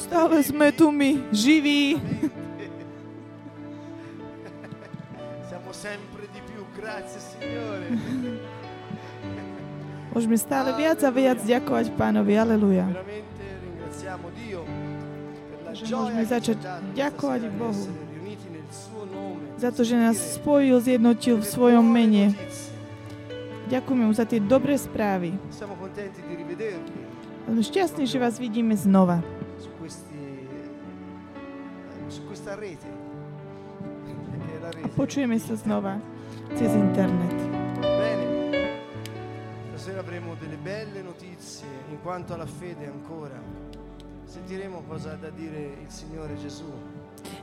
[0.00, 2.00] Stále sme tu my, živí.
[5.48, 6.40] Siamo di.
[10.16, 12.40] Môžeme stále viac a viac ďakovať Pánovi.
[12.40, 12.88] Aleluja.
[15.70, 16.56] Že môžeme začať
[16.96, 17.84] ďakovať di Bohu.
[19.60, 22.32] Za to, že nás spojil, zjednotil v svojom mene.
[23.70, 25.38] Ďakujeme mu za tie dobré správy.
[27.48, 29.22] Sme šťastní, že vás vidíme znova.
[32.50, 32.90] eh, rete.
[35.00, 36.00] Počujeme sa znova
[36.58, 37.36] cez internet.
[39.80, 43.40] Stasera avremo delle belle notizie in quanto alla fede ancora.
[44.28, 46.68] Sentiremo cosa ha da dire il Signore Gesù.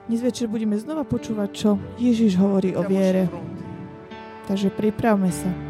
[0.08, 3.28] Dnes večer budeme znova počúvať, čo Ježiš hovorí o viere.
[4.48, 5.67] Takže pripravme sa.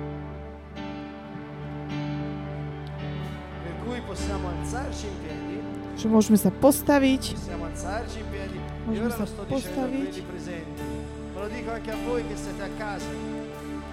[6.08, 7.36] Že môžeme sa postaviť.
[7.36, 10.24] E ora sa postaviť.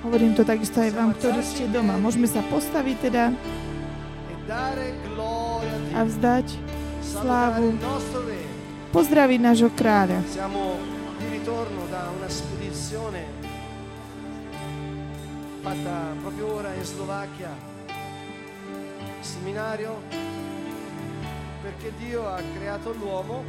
[0.07, 1.99] Hovorím to takisto aj vám, ktorí ste doma.
[1.99, 3.35] Môžeme sa postaviť teda
[5.91, 6.55] a vzdať
[7.03, 7.75] slávu.
[8.95, 10.23] Pozdraviť nášho kráľa.
[15.67, 17.51] Fatta proprio ora in Slovacchia,
[19.25, 19.97] seminario,
[21.65, 23.43] perché Dio ha creato l'uomo.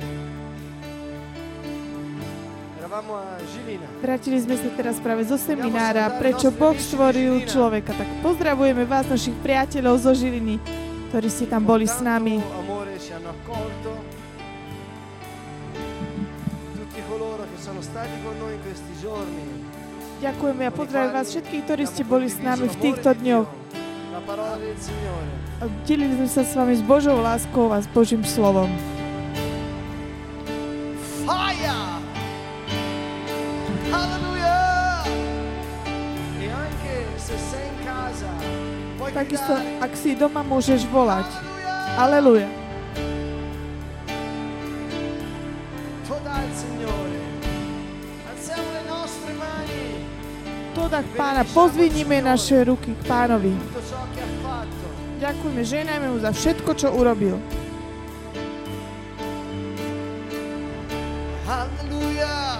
[2.79, 3.83] Eravamo a Žilina.
[3.99, 7.91] Vrátili sme sa teraz práve zo seminára, prečo Boh stvoril človeka.
[7.91, 10.63] Tak pozdravujeme vás, našich priateľov zo Žiliny,
[11.11, 12.39] ktorí ste tam boli s nami.
[20.23, 23.47] Ďakujeme a pozdravím vás všetkých, ktorí ste boli s nami v týchto dňoch.
[25.55, 28.67] A delili sme sa s vami s Božou láskou a s Božím slovom.
[31.23, 31.79] Fire!
[33.87, 34.59] Alleluia!
[36.43, 38.29] E anche se sei in casa,
[38.99, 41.31] puoi Takisto, ak si doma, môžeš volať.
[41.95, 42.51] Aleluja.
[50.75, 53.55] To tak pána, pozvinime naše ruky k pánovi.
[55.15, 57.39] Ďakujeme, ženajme mu za všetko, čo urobil.
[61.47, 62.59] Alleluia!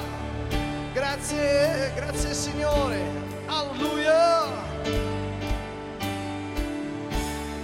[0.95, 3.03] Grazie, grazie Signore.
[3.51, 4.47] Alleluia!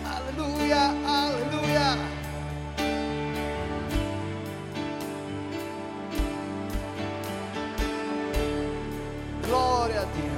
[0.03, 1.87] Alleluia, alleluia!
[9.47, 10.30] Gloria a Dio.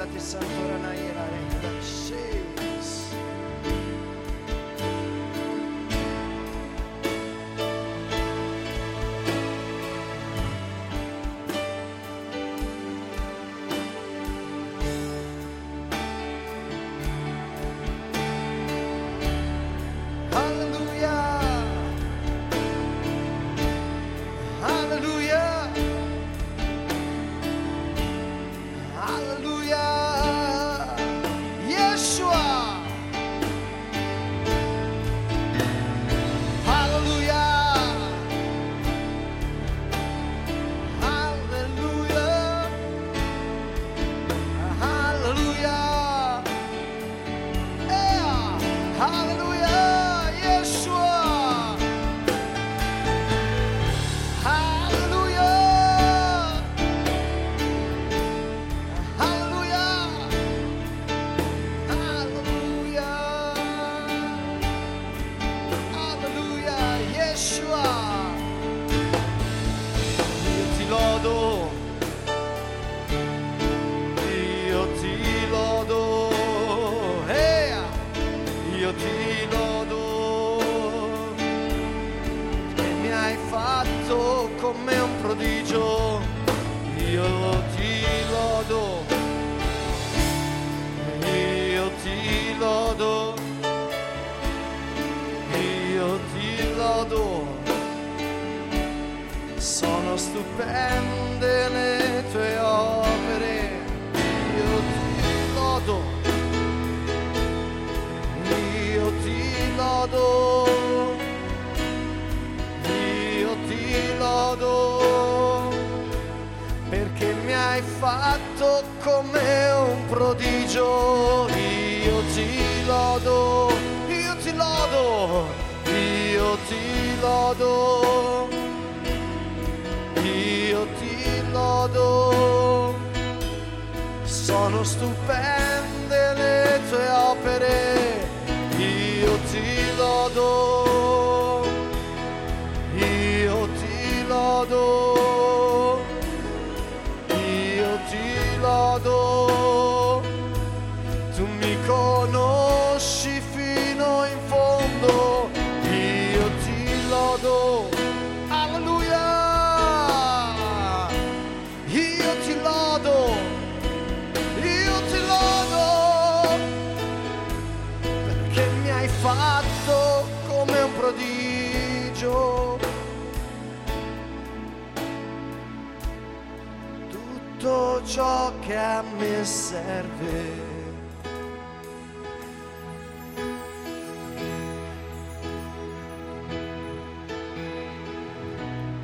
[0.00, 1.19] Ora ti santo, ora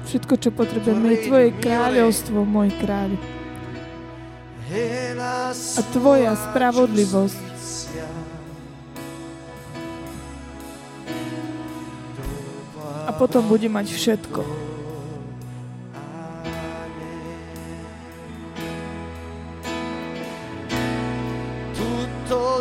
[0.07, 3.19] Všetko, čo potrebujeme, je Tvoje kráľovstvo, môj kráľ.
[5.51, 7.43] A tvoja spravodlivosť.
[13.07, 14.67] A potom bude mať všetko.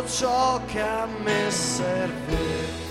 [0.06, 2.85] Ciò che a me serve.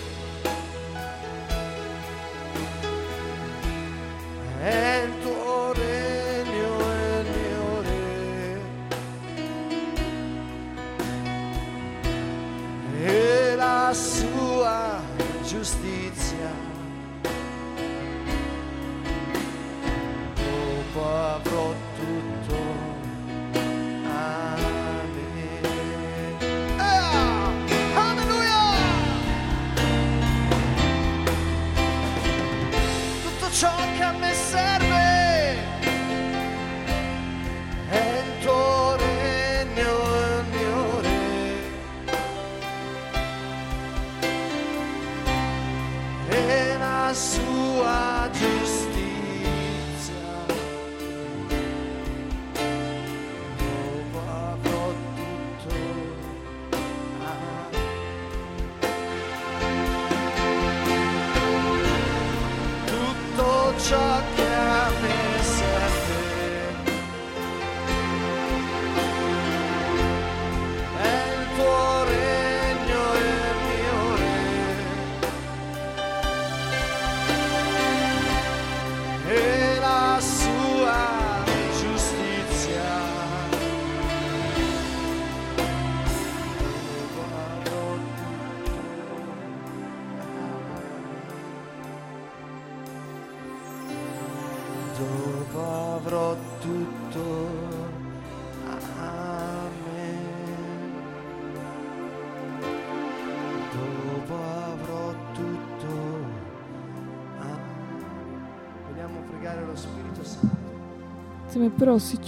[111.76, 112.24] Prosiť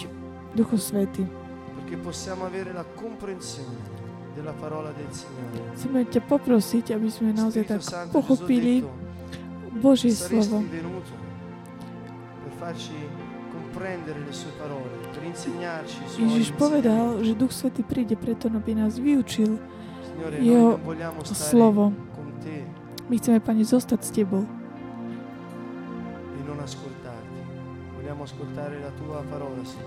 [0.53, 1.47] Duchu Svety.
[1.87, 3.77] perché possiamo avere la comprensione
[4.35, 5.71] della parola del Signore.
[5.79, 8.83] Chceme ťa poprosiť, aby sme naozaj tak pochopili
[9.79, 10.67] Božie slovo.
[16.19, 19.55] Ježiš povedal, že Duch Svety príde preto, aby nás vyučil
[20.43, 20.75] Jeho
[21.23, 21.95] slovo.
[23.07, 24.56] My chceme, Pane, zostať s Tebou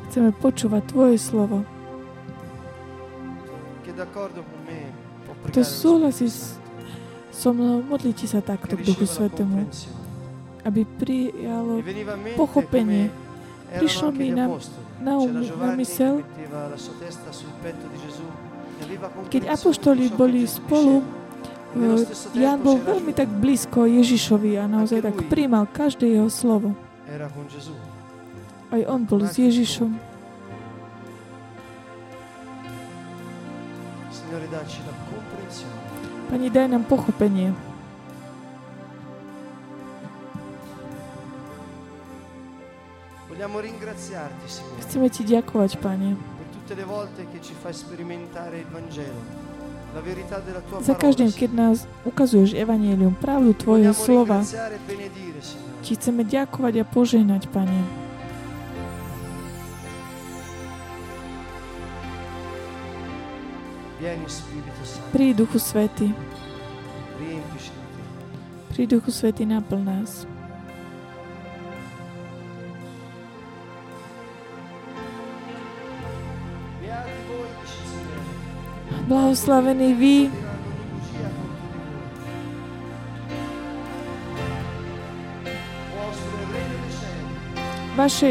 [0.09, 1.63] Chceme počúvať Tvoje slovo.
[5.51, 6.27] Kto súhlasí
[7.31, 9.67] so mnou, modlite sa takto k Duchu Svetému,
[10.63, 11.81] aby prijalo
[12.37, 13.09] pochopenie.
[13.71, 14.51] Prišlo mi na-
[14.99, 16.45] na um- na mysel, e
[19.31, 21.07] keď apoštoli boli spolu.
[21.71, 22.03] E eh,
[22.35, 26.75] Jan bol veľmi tak blízko Ježišovi a naozaj tak príjmal každé jeho slovo.
[28.71, 29.91] Aj on bol s Ježišom.
[36.31, 37.51] Pani, daj nám pochopenie.
[44.87, 46.15] Chceme Ti ďakovať, Pane,
[50.81, 54.47] za každým, keď nás ukazuješ Evangelium, pravdu Tvojho slova.
[54.47, 54.47] e.
[55.83, 58.00] Ti chceme ďakovať a požehnať, Pane.
[65.13, 66.09] Príď Duchu Svety.
[68.73, 70.25] Príď Duchu Svety, naplň nás.
[79.05, 80.31] Blahoslavení vy,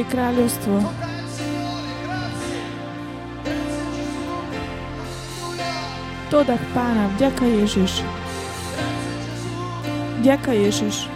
[0.10, 1.09] Tirando di
[6.30, 8.06] To dach pána, vďaka Ježiš.
[10.22, 11.10] Vďaka Ježiš.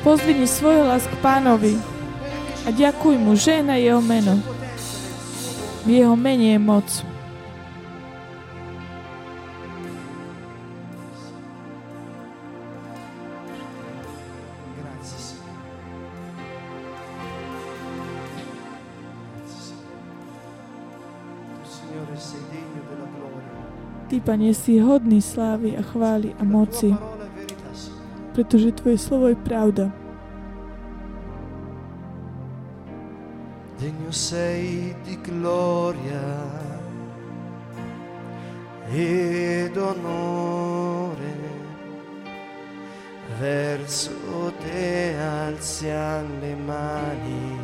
[0.00, 1.76] Pozdvini svoj hlas k pánovi
[2.64, 4.40] a ďakuj mu, žena jeho meno.
[5.84, 6.88] V jeho mene je moc.
[24.22, 26.94] Pane, si hodný slávy a chvály a moci,
[28.30, 29.90] pretože Tvoje slovo je pravda.
[33.82, 36.22] Degno sei di gloria
[38.94, 41.34] ed onore.
[43.42, 47.58] Verso te alziamo le mani,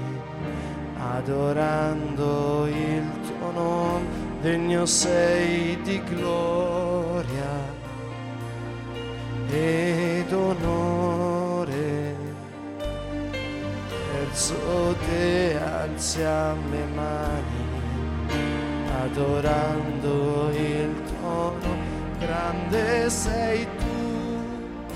[0.98, 4.27] adorando il tuo nome.
[4.40, 7.76] Degno sei di gloria
[9.50, 12.14] ed onore
[14.12, 17.66] verso te alziamo le mani,
[19.02, 21.96] adorando il tuo nome.
[22.20, 24.86] Grande sei tu,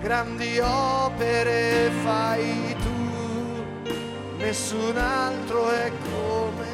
[0.00, 3.92] grandi opere fai tu,
[4.38, 6.67] nessun altro è come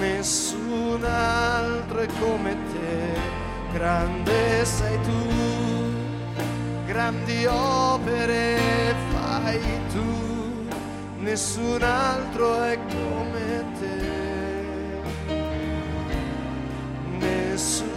[0.00, 3.20] Nessun altro è come te,
[3.72, 6.42] grande sei tu,
[6.86, 9.60] grandi opere fai
[9.92, 10.68] tu,
[11.18, 14.16] nessun altro è come te.
[17.18, 17.87] Nessun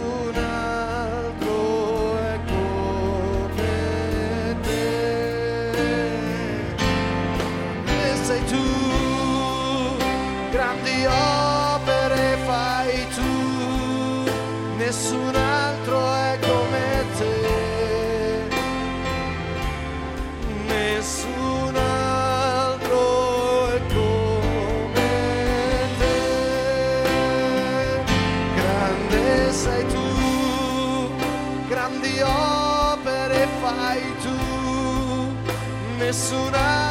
[36.12, 36.81] mensurar.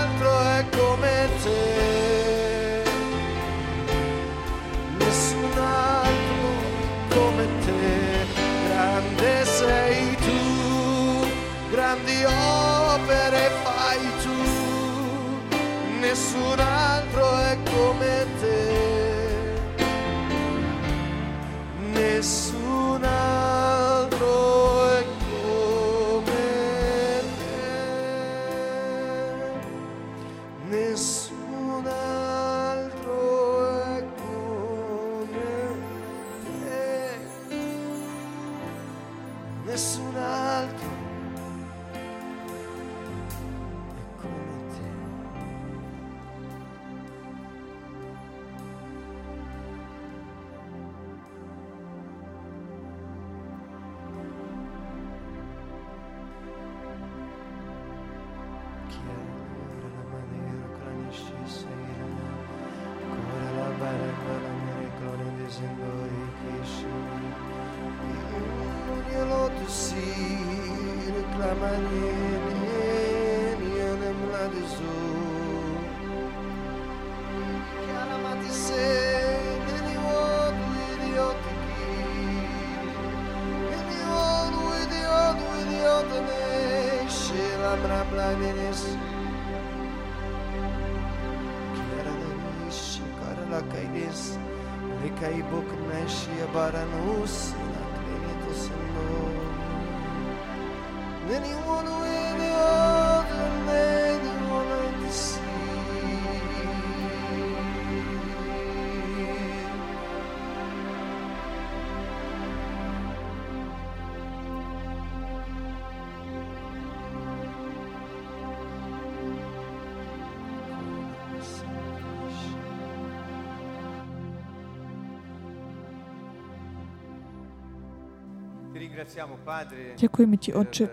[129.97, 130.85] Ďakujeme Ti, Otče,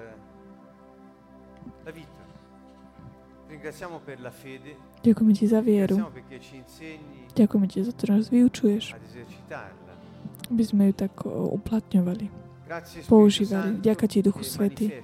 [5.02, 5.96] ďakujeme Ti za vieru,
[7.32, 8.84] ďakujeme Ti za to, že nás vyučuješ,
[10.52, 12.26] aby sme ju tak uplatňovali,
[13.08, 13.80] používali.
[13.80, 15.02] Ďaká Ti, Duchu noi.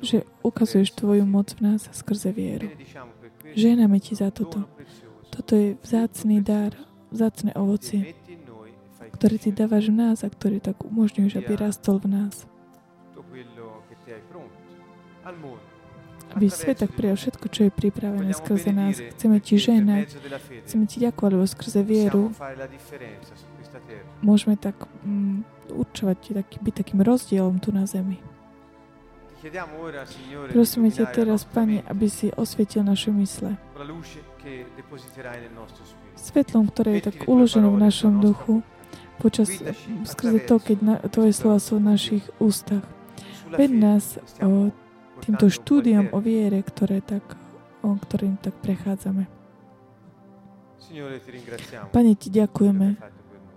[0.00, 2.72] že ukazuješ Tvoju moc v nás skrze vieru.
[3.52, 4.64] Ženáme Ti za toto.
[5.28, 6.72] Toto je vzácný dar,
[7.12, 8.17] vzácne ovocie,
[9.18, 12.46] ktoré Ty dávaš v nás a ktorý tak umožňuješ, aby rastol v nás.
[16.38, 18.94] Aby svet tak prijal všetko, čo je pripravené skrze nás.
[19.18, 20.06] Chceme Ti ženať,
[20.62, 22.30] chceme Ti ďakovať, lebo skrze vieru
[24.22, 25.42] môžeme tak mm,
[25.74, 28.22] určovať, taký, byť takým rozdielom tu na zemi.
[30.50, 33.54] Prosíme ťa teraz, Pane, aby si osvietil naše mysle.
[36.18, 38.66] Svetlom, ktoré je tak uložené v našom duchu,
[39.18, 39.50] počas,
[40.06, 42.86] skrze to, keď na, Tvoje slova sú v našich ústach.
[43.52, 44.70] Ved nás o
[45.20, 47.24] týmto štúdiom o viere, ktoré tak,
[47.82, 49.26] o ktorým tak prechádzame.
[51.92, 52.96] Pane, Ti ďakujeme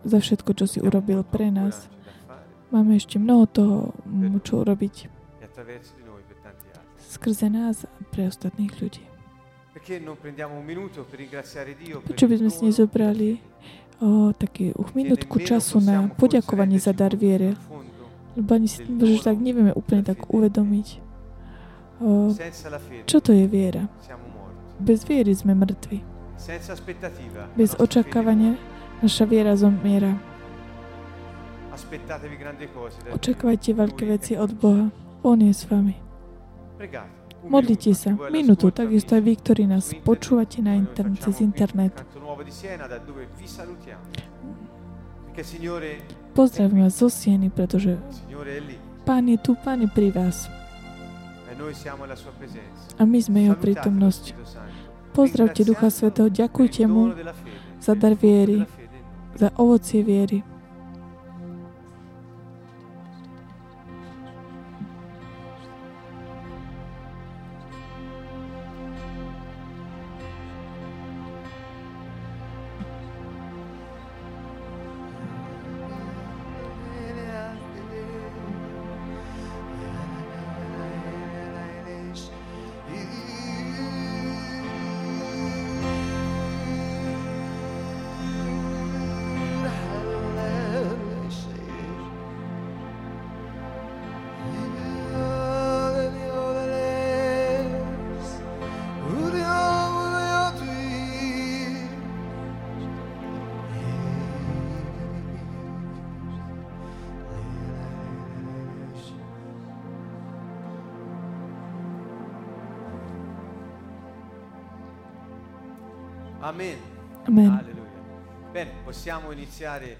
[0.03, 1.87] za všetko, čo si urobil pre nás.
[2.73, 3.77] Máme ešte mnoho toho,
[4.41, 5.21] čo urobiť
[7.11, 9.03] skrze nás a pre ostatných ľudí.
[12.07, 13.29] Prečo by sme si nezobrali
[14.01, 17.53] o, taký uh, minútku času na poďakovanie za dar viere,
[18.35, 20.87] lebo ani si možno že tak nevieme úplne tak uvedomiť,
[22.01, 23.85] o, Senza la fede čo to je viera.
[24.01, 24.81] siamo morti.
[24.81, 26.01] Bez viery sme mŕtvi.
[26.35, 27.45] Senza aspettativa.
[27.45, 28.51] la Bez nostra fede očakávania
[28.99, 30.17] naša viera zomiera.
[30.17, 30.29] muore.
[31.71, 32.97] Aspettatevi grandi cose.
[32.97, 33.15] da Dio.
[33.15, 34.85] Očakávajte veľké Lui veci è od con Boha.
[35.23, 35.93] On je s vami.
[35.93, 36.77] voi.
[36.77, 37.20] Pregate.
[37.41, 38.13] Modlite sa.
[38.29, 41.93] Minútu, takisto aj vy, ktorí nás počúvate na internet, cez internet.
[46.31, 47.97] Pozdravím vás zo Sieny, pretože
[49.01, 50.47] Pán je tu, Pán je pri vás.
[52.97, 54.23] A my sme jeho prítomnosť.
[55.11, 57.11] Pozdravte Ducha Svetého, ďakujte mu
[57.81, 58.63] za dar viery.
[59.35, 60.43] za ovocie viery.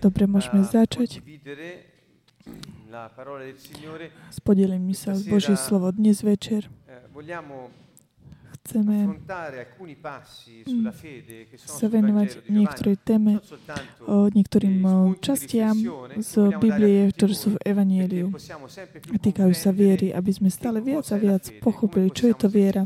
[0.01, 1.19] Dobre, môžeme a začať.
[4.31, 5.91] s podelení sa z Božie slovo.
[5.91, 6.71] Dnes večer.
[6.87, 7.07] Eh,
[8.61, 8.95] chceme
[11.57, 13.41] sa venovať niektorej téme,
[14.07, 14.77] niektorým
[15.19, 15.75] častiam
[16.21, 18.31] z Biblie, ktoré sú v Evanieliu
[19.21, 22.85] týkajú sa viery, aby sme stále viac a viac pochopili, čo je to viera,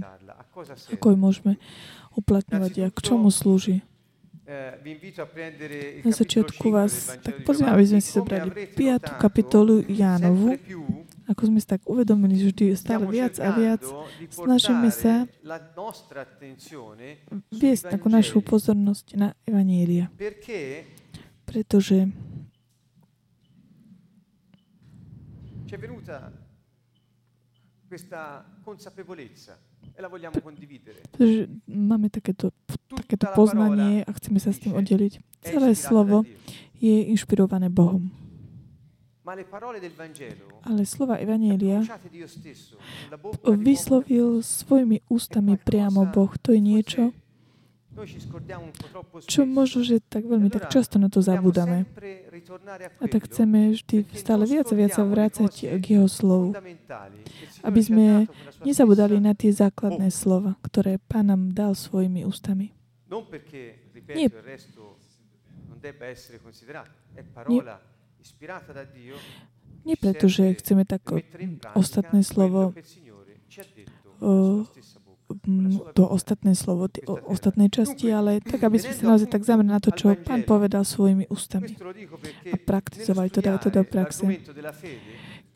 [0.91, 1.53] ako ju môžeme
[2.15, 3.83] uplatňovať a k čomu slúži.
[6.05, 7.65] Na začiatku 5 vás tak Giovanni.
[7.65, 8.93] aby sme si zobrali avrete 5.
[8.93, 10.53] notato, kapitolu Jánovu,
[11.25, 13.81] ako sme si tak uvedomili, že vždy stále viac a viac
[14.29, 15.25] snažíme sa
[17.49, 20.13] viesť takú našu pozornosť na Evanielia.
[20.13, 20.85] perché
[21.45, 22.05] Pretože
[25.65, 26.29] ci è venuta
[27.87, 29.57] questa consapevolezza
[29.93, 30.29] e
[31.11, 32.51] pretože máme takéto,
[32.89, 35.21] takéto poznanie a chceme sa s tým oddeliť.
[35.45, 36.25] Celé slovo
[36.81, 38.09] je inšpirované Bohom.
[40.65, 46.29] Ale slova Evanielia uomo vyslovil svojimi ústami priamo Boh.
[46.45, 47.09] To je niečo,
[49.25, 51.87] čo možno, že tak veľmi tak často na to ritornare
[52.99, 56.51] a tak chceme vždy stále viac a viac sa vrácať k Jeho slovu.
[57.65, 58.05] Aby sme
[58.61, 62.71] nezabudali na tie základné slova, ktoré Pán nám dal svojimi ústami.
[64.13, 64.27] Nie.
[69.85, 71.05] Nie ci preto, že chceme tak
[71.37, 72.73] in pratica ostatné slovo
[75.93, 79.81] to ostatné slovo, tie ostatné časti, ale tak, aby sme sa naozaj tak zamerali na
[79.81, 81.73] to, čo Pán povedal svojimi ústami
[82.53, 84.25] a praktizovali to, dávať to do praxe.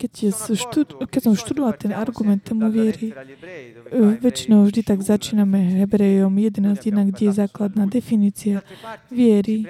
[0.00, 6.32] Keď, štud, keď som študoval ten argument tomu viery, e, väčšinou vždy tak začíname Hebrejom
[6.32, 8.64] 11.1, kde je základná definícia
[9.12, 9.68] viery.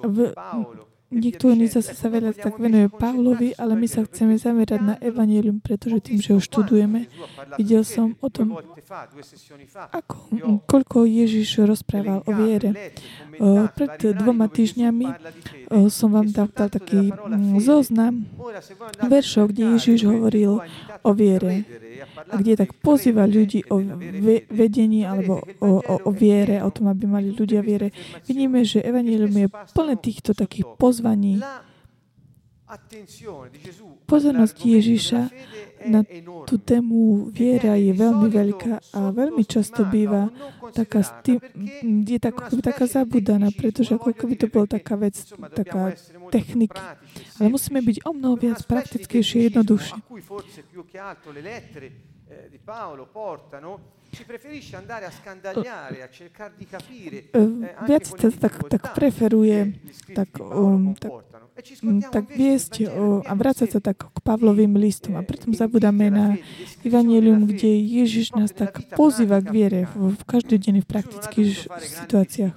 [0.00, 0.32] V,
[1.08, 5.56] Niekto iný zase sa veľa tak venuje Pavlovi, ale my sa chceme zamerať na Evangelium,
[5.56, 7.08] pretože tým, že ho študujeme,
[7.56, 8.60] videl som o tom,
[9.72, 10.16] ako,
[10.68, 12.92] koľko Ježiš rozprával o viere.
[13.72, 15.06] Pred dvoma týždňami
[15.72, 17.08] o, som vám dal, dal taký
[17.56, 18.28] zoznam
[19.00, 20.60] veršov, kde Ježiš hovoril
[21.00, 21.64] o viere
[22.28, 23.80] a kde tak pozýva ľudí o
[24.52, 27.90] vedení alebo o, o, o viere, o tom, aby mali ľudia viere.
[28.28, 31.40] Vidíme, že Evangelium je plné týchto takých pozvaní.
[34.04, 35.20] Pozornosť Ježiša
[35.88, 36.04] na
[36.44, 40.28] tú tému viera je veľmi veľká a veľmi často býva
[40.76, 41.40] taká, stý,
[41.84, 45.16] je tak, ako taká zabudaná, pretože ako keby to bola taká vec,
[45.56, 45.96] taká
[46.28, 46.76] techniky.
[47.40, 49.96] Ale musíme byť o mnoho viac praktickejšie, jednoduchšie.
[52.30, 53.97] Eh, di Paolo portano,
[56.64, 58.04] capire eh, eh viac
[58.40, 59.74] tak, tak preferuje
[60.14, 61.12] tak, um, tak,
[61.82, 66.26] um, tak viesť uh, a vrácať sa tak k Pavlovým listom a preto zabudáme na
[66.84, 72.54] Evangelium, kde Ježiš nás tak pozýva k viere v, v každodenných praktických situáciách.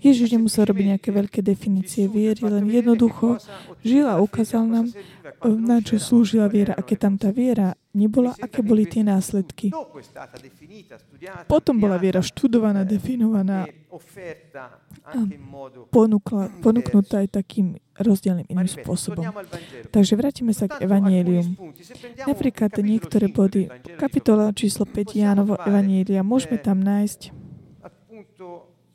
[0.00, 3.36] Ježiš nemusel robiť nejaké veľké definície viery, len jednoducho
[3.84, 4.86] žil a ukázal nám,
[5.44, 6.72] na čo slúžila viera.
[6.72, 9.68] A keď tam tá viera nebola, aké boli tie následky.
[11.48, 13.66] Potom bola viera študovaná, definovaná
[15.04, 15.18] a
[15.90, 19.26] ponúkla, ponúknutá aj takým rozdielným iným spôsobom.
[19.90, 21.58] Takže vrátime sa k Evangelium.
[22.24, 23.68] Napríklad niektoré body,
[24.00, 27.50] kapitola číslo 5 Jánovo Evanielia, môžeme tam nájsť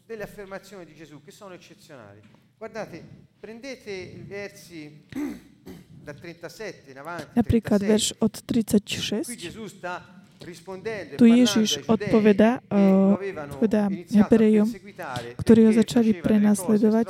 [0.05, 2.21] delle affermazioni di Gesù che sono eccezionali.
[2.57, 3.03] Guardate,
[3.39, 5.05] prendete i versi
[6.03, 7.33] da 37 in avanti.
[7.33, 9.25] Napríklad verš od 36.
[9.25, 10.14] Qui Gesù sta
[11.17, 14.69] tu Ježiš odpoveda, odpoveda Hebrejom,
[15.37, 17.07] ktorí ho začali prenasledovať,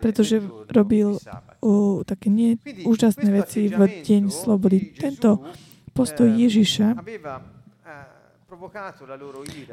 [0.00, 0.40] pretože
[0.72, 4.96] robil uh, také nie, úžasné veci v deň slobody.
[4.96, 5.44] Tento
[5.92, 6.96] postoj Ježiša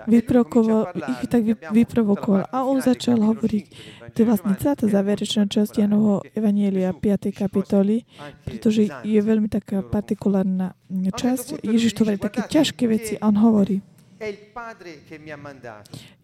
[0.08, 2.46] vyprovokoval, ich tak vyprovokoval.
[2.54, 3.66] A on začal hovoriť,
[4.14, 7.34] to je vlastne celá tá záverečná časť Janovho Evanielia 5.
[7.34, 8.06] kapitoly,
[8.46, 11.66] pretože je veľmi taká partikulárna časť.
[11.66, 13.82] Ježiš to hovorí také ťažké veci a on hovorí,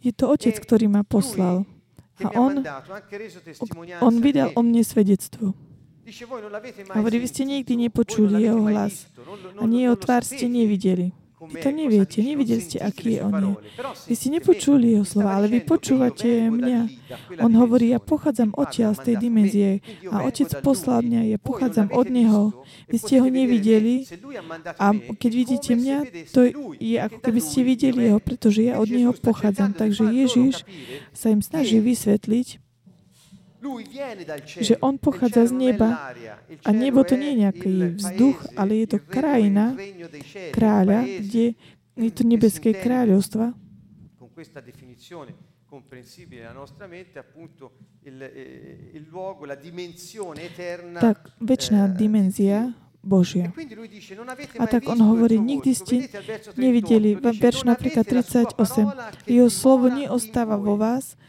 [0.02, 1.66] je to Otec, ktorý ma poslal.
[2.22, 2.62] A on,
[4.02, 5.58] on vydal o mne svedectvo.
[6.94, 9.08] Hovorí, vy ste nikdy nepočuli jeho hlas.
[9.58, 11.23] Ani jeho tvár ste nevideli.
[11.44, 13.54] Vy to neviete, nevideli ste, aký je on je.
[14.08, 16.82] Vy ste nepočuli jeho slova, ale vy počúvate mňa.
[17.44, 19.70] On hovorí, ja pochádzam odtiaľ z tej dimenzie
[20.08, 22.42] a otec poslal mňa, ja pochádzam od neho.
[22.88, 24.08] Vy ste ho nevideli
[24.80, 25.98] a keď vidíte mňa,
[26.32, 26.40] to
[26.80, 29.76] je ako keby ste videli jeho, pretože ja od neho pochádzam.
[29.76, 30.64] Takže Ježiš
[31.12, 32.63] sa im snaží vysvetliť,
[34.60, 36.14] že on pochádza z neba.
[36.66, 39.76] a nebo to nie je nejaký vzduch, ale je to krajina
[40.52, 41.56] kráľa, kde
[41.96, 43.54] je to nebeské il, eh.
[51.02, 53.52] Tak, väčšiná eh, dimenzia Božia.
[54.62, 56.08] A tak on hovorí, nikdy ste
[56.56, 58.56] nevideli, verš napríklad 38,
[59.28, 61.20] jeho slovo neostáva vo vás,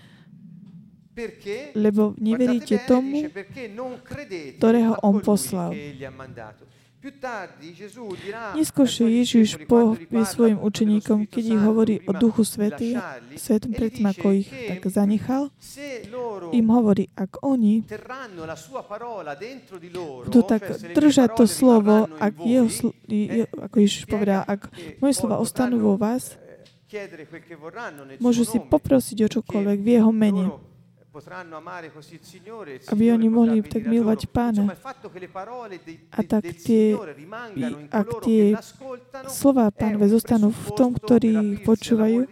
[1.74, 3.30] lebo neveríte tomu,
[4.58, 5.70] ktorého on poslal.
[8.56, 12.96] Neskôršie Ježiš povie svojim učeníkom, keď ich hovorí o Duchu Svetý,
[13.36, 15.52] Svetom predtým, ako ich tak zanechal,
[16.56, 17.84] im hovorí, ak oni
[20.24, 20.64] budú tak
[20.96, 22.72] držať to slovo, ak jeho,
[23.52, 24.72] ako Ježiš povedal, ak
[25.04, 26.40] moje slova ostanú vo vás,
[28.16, 30.72] môžu si poprosiť o čokoľvek v jeho mene
[32.90, 34.74] aby oni mohli tak milovať pána.
[36.10, 36.98] A tak tie,
[37.90, 38.58] ak tie
[39.30, 42.26] slova pánové zostanú v tom, ktorí ich počúvajú,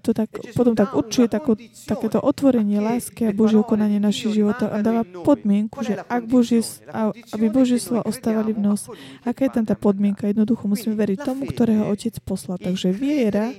[0.00, 4.80] to tak, potom tak určuje tako, takéto otvorenie lásky a Božie konanie našich životov a
[4.80, 6.64] dáva podmienku, že ak Božie,
[7.34, 8.88] aby Božie slova ostávali v nos.
[9.26, 10.30] Aká je tam tá podmienka?
[10.30, 12.56] Jednoducho musíme veriť tomu, ktorého Otec poslal.
[12.56, 13.52] Takže viera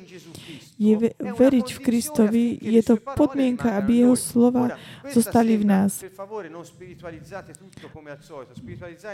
[0.78, 4.78] je veriť v Kristovi, je to podmienka, aby jeho slova
[5.10, 6.02] zostali v nás.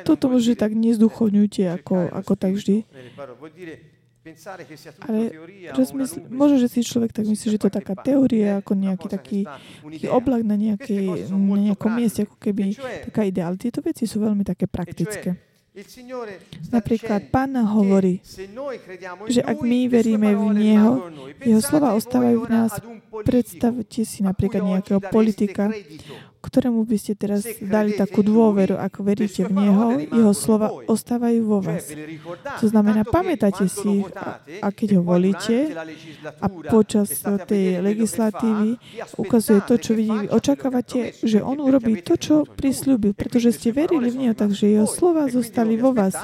[0.08, 2.88] Toto môže tak nezduchovňujte, ako, ako tak vždy.
[5.00, 5.32] Ale
[5.74, 9.40] rozmysl, môže, že si človek tak myslí, že to je taká teória, ako nejaký taký,
[9.48, 12.76] taký oblak na, nejakej, na nejakom mieste, ako keby
[13.10, 13.48] taká idea.
[13.48, 15.49] Ale tieto veci sú veľmi také praktické.
[16.74, 18.20] Napríklad Pán hovorí,
[19.30, 20.92] že ak my veríme v Neho,
[21.40, 22.74] Jeho slova ostávajú v nás.
[23.24, 25.70] Predstavte si napríklad nejakého politika,
[26.40, 31.60] ktorému by ste teraz dali takú dôveru, ako veríte v Neho, Jeho slova ostávajú vo
[31.60, 31.92] vás.
[32.64, 35.76] To znamená, pamätáte si, a, a keď ho volíte
[36.40, 38.80] a počas tej legislatívy
[39.20, 44.28] ukazuje to, čo vidí, očakávate, že on urobí to, čo prislúbil, pretože ste verili v
[44.28, 46.16] Neho, takže Jeho slova zostali vo vás.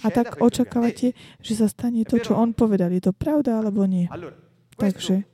[0.00, 2.94] A tak očakávate, že sa stane to, čo on povedal.
[2.94, 4.06] Je to pravda alebo nie?
[4.76, 5.24] Takže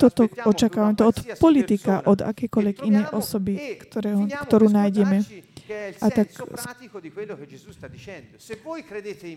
[0.00, 5.20] toto očakávame to od politika, od akékoľvek inej osoby, ktorého, ktorú nájdeme.
[6.00, 6.28] A tak,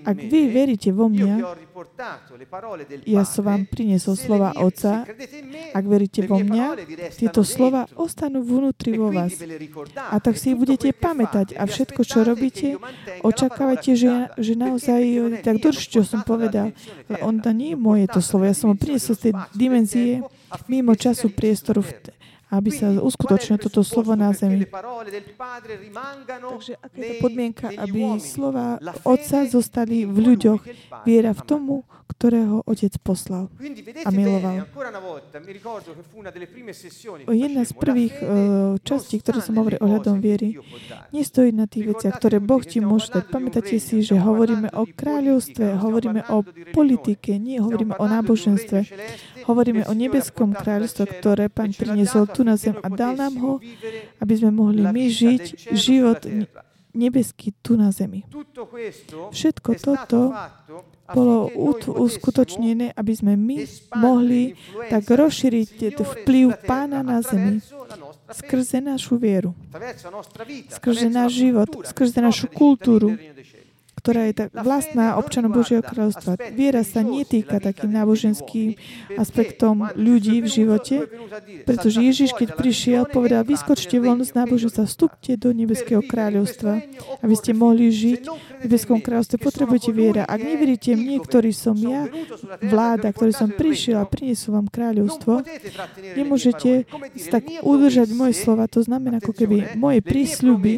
[0.06, 1.34] ak vy veríte vo mňa,
[3.10, 5.06] ja som vám priniesol slova Otca,
[5.74, 6.66] ak veríte vo mňa,
[7.18, 9.34] tieto slova ostanú vnútri vo vás.
[9.98, 12.78] A tak si ich budete pamätať a všetko, čo robíte,
[13.26, 15.02] očakávate, že, že naozaj
[15.42, 16.78] tak drž, čo som povedal.
[17.10, 18.46] Ale on to nie je moje to slovo.
[18.46, 20.22] Ja som ho priniesol z tej dimenzie
[20.66, 21.90] mimo času, priestoru, v,
[22.50, 24.66] aby sa uskutočnilo toto slovo na zemi.
[24.66, 30.62] Takže aká je to podmienka, aby slova Otca zostali v ľuďoch,
[31.06, 33.54] viera v tomu, ktorého Otec poslal
[34.04, 34.66] a miloval.
[37.30, 38.28] Jedna z prvých uh,
[38.82, 40.58] častí, ktoré som hovoril ohľadom viery,
[41.14, 43.30] nestojí na tých veciach, ktoré Boh ti môže dať.
[43.30, 46.42] Pamätáte si, že hovoríme o kráľovstve, hovoríme o
[46.74, 48.80] politike, nie hovoríme o náboženstve.
[49.46, 53.54] Hovoríme o nebeskom kráľovstve, ktoré Pán priniesol tu na zem a dal nám ho,
[54.22, 55.44] aby sme mohli my žiť
[55.74, 56.22] život
[56.94, 58.26] nebeský tu na zemi.
[59.30, 60.34] Všetko toto
[61.14, 61.50] bolo
[62.00, 63.66] uskutočnené, aby sme my
[63.98, 64.54] mohli
[64.90, 67.62] tak rozšíriť vplyv Pána na zemi
[68.30, 69.58] skrze našu vieru,
[70.70, 73.18] skrze náš život, skrze našu kultúru,
[74.00, 76.40] ktorá je tak vlastná občanom Božieho kráľovstva.
[76.56, 78.80] Viera sa netýka takým náboženským
[79.20, 80.96] aspektom ľudí v živote,
[81.68, 86.80] pretože Ježiš, keď prišiel, povedal, vyskočte von z náboženstva, vstupte do nebeského kráľovstva,
[87.20, 89.36] aby ste mohli žiť v nebeskom kráľovstve.
[89.42, 90.24] Potrebujete viera.
[90.24, 92.08] Ak neveríte mne, ktorý som ja,
[92.64, 95.44] vláda, ktorý som prišiel a priniesol vám kráľovstvo,
[96.16, 96.88] nemôžete
[97.28, 98.70] tak udržať moje slova.
[98.72, 100.74] To znamená, ako keby moje prísľuby,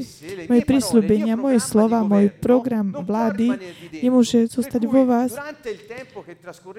[0.50, 3.48] moje prísľubenia, moje slova, môj program vlády
[4.00, 5.36] nemôže zostať vo vás,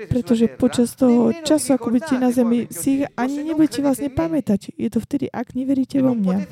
[0.08, 4.72] pretože počas toho času, ako budete na zemi, si ani nebudete vlastne pamätať.
[4.80, 6.48] Je to vtedy, ak neveríte vo mňa.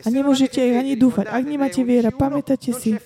[0.00, 1.28] A nemôžete ich ani dúfať.
[1.28, 2.96] Ak nemáte viera, pamätáte si,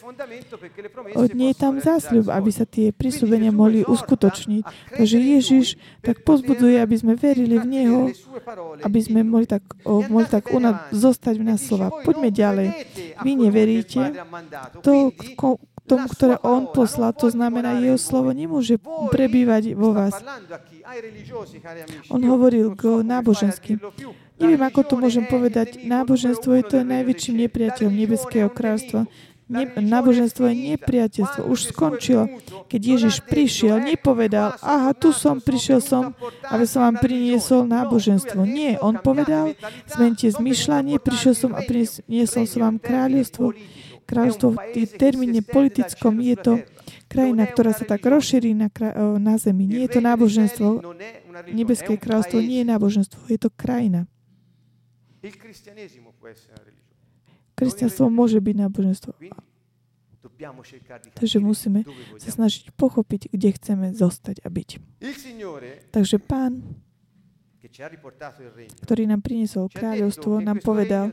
[1.14, 4.64] od nie je tam zásľub, aby sa tie prísľubenia mohli uskutočniť.
[4.96, 5.66] Takže Ježiš
[6.00, 8.00] tak pozbudzuje, aby sme verili v Neho,
[8.82, 11.90] aby sme mohli tak, oh, mohli tak una, zostať v nás slova.
[12.02, 12.68] Poďme ďalej.
[13.22, 14.00] Vy neveríte,
[14.82, 15.12] to,
[15.84, 18.80] tomu, ktoré on poslal, to znamená, jeho slovo nemôže
[19.12, 20.16] prebývať vo vás.
[22.08, 23.76] On hovoril k náboženským.
[24.40, 25.84] Neviem, ako to môžem povedať.
[25.86, 29.06] Náboženstvo je to najväčším nepriateľom nebeského kráľstva.
[29.44, 31.44] Ne, náboženstvo je nepriateľstvo.
[31.44, 32.40] Už skončilo.
[32.64, 36.16] Keď Ježiš prišiel, nepovedal, aha, tu som, prišiel som,
[36.48, 38.40] aby som vám priniesol náboženstvo.
[38.48, 39.52] Nie, on povedal,
[39.92, 43.52] zmente zmyšľanie, prišiel som a priniesol som vám kráľovstvo
[44.04, 46.52] kráľstvo v termíne politickom je to
[47.08, 48.68] krajina, ktorá sa tak rozšíri na,
[49.16, 49.64] na zemi.
[49.64, 50.68] Nie je to náboženstvo.
[51.50, 54.04] Nebeské kráľstvo nie je náboženstvo, je to krajina.
[57.54, 59.12] Kresťanstvo môže byť náboženstvo.
[61.14, 61.86] Takže musíme
[62.18, 64.68] sa snažiť pochopiť, kde chceme zostať a byť.
[65.94, 66.62] Takže pán
[68.84, 71.10] ktorý nám priniesol kráľovstvo, nám povedal,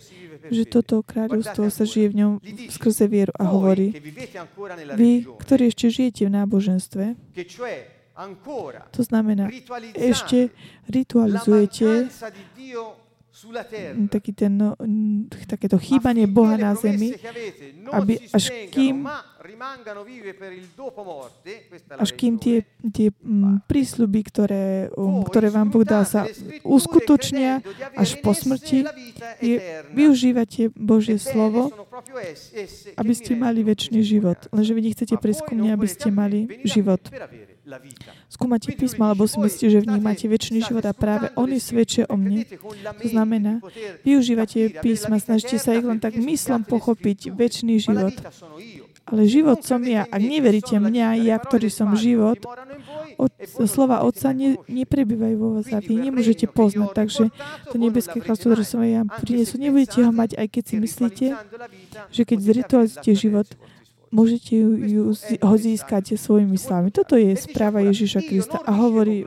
[0.51, 2.31] že toto kráľovstvo sa žije v ňom
[2.69, 3.95] skrze vieru a hovorí,
[4.99, 7.05] vy, ktorí ešte žijete v náboženstve,
[8.91, 9.47] to znamená,
[9.95, 10.51] ešte
[10.91, 12.11] ritualizujete
[14.09, 14.77] taký ten, no,
[15.49, 17.17] takéto chýbanie Boha na zemi,
[17.91, 19.09] aby až kým
[21.97, 22.61] až kým tie,
[22.93, 26.29] tie m, prísľuby, ktoré, um, ktoré vám Boh dá, sa
[26.61, 27.61] uskutočnia
[27.97, 28.85] až po smrti,
[29.41, 29.57] je,
[29.93, 31.73] využívate Božie slovo,
[32.97, 34.37] aby ste mali väčší život.
[34.53, 37.01] Lenže vy nechcete preskúmne, aby ste mali život.
[38.31, 42.07] Skúmate písma, alebo si myslíte, že v nich máte väčší život a práve oni svedčia
[42.09, 42.47] o mne.
[42.99, 43.61] To znamená,
[44.03, 48.15] využívate písma, snažíte sa ich len tak myslom pochopiť väčší život.
[49.11, 50.07] Ale život som ja.
[50.07, 52.39] Ak neveríte mňa, ja, ktorý som život,
[53.17, 53.31] od,
[53.67, 56.89] slova Otca ne, neprebývajú vo vás a vy nemôžete poznať.
[56.95, 57.23] Takže
[57.69, 61.25] to nebeské kráľstvo, ktoré som ja prinesú, nebudete ho mať, aj keď si myslíte,
[62.13, 63.47] že keď zritualizujete život,
[64.11, 65.01] môžete ju, ju,
[65.41, 66.91] ho získať svojimi slovami.
[66.91, 69.25] Toto je správa Ježiša Krista a hovorí,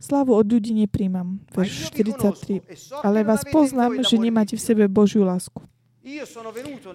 [0.00, 1.44] Slavu od ľudí nepríjmam.
[1.52, 2.64] Verš 43.
[3.04, 5.60] Ale vás poznám, že nemáte v sebe Božiu lásku.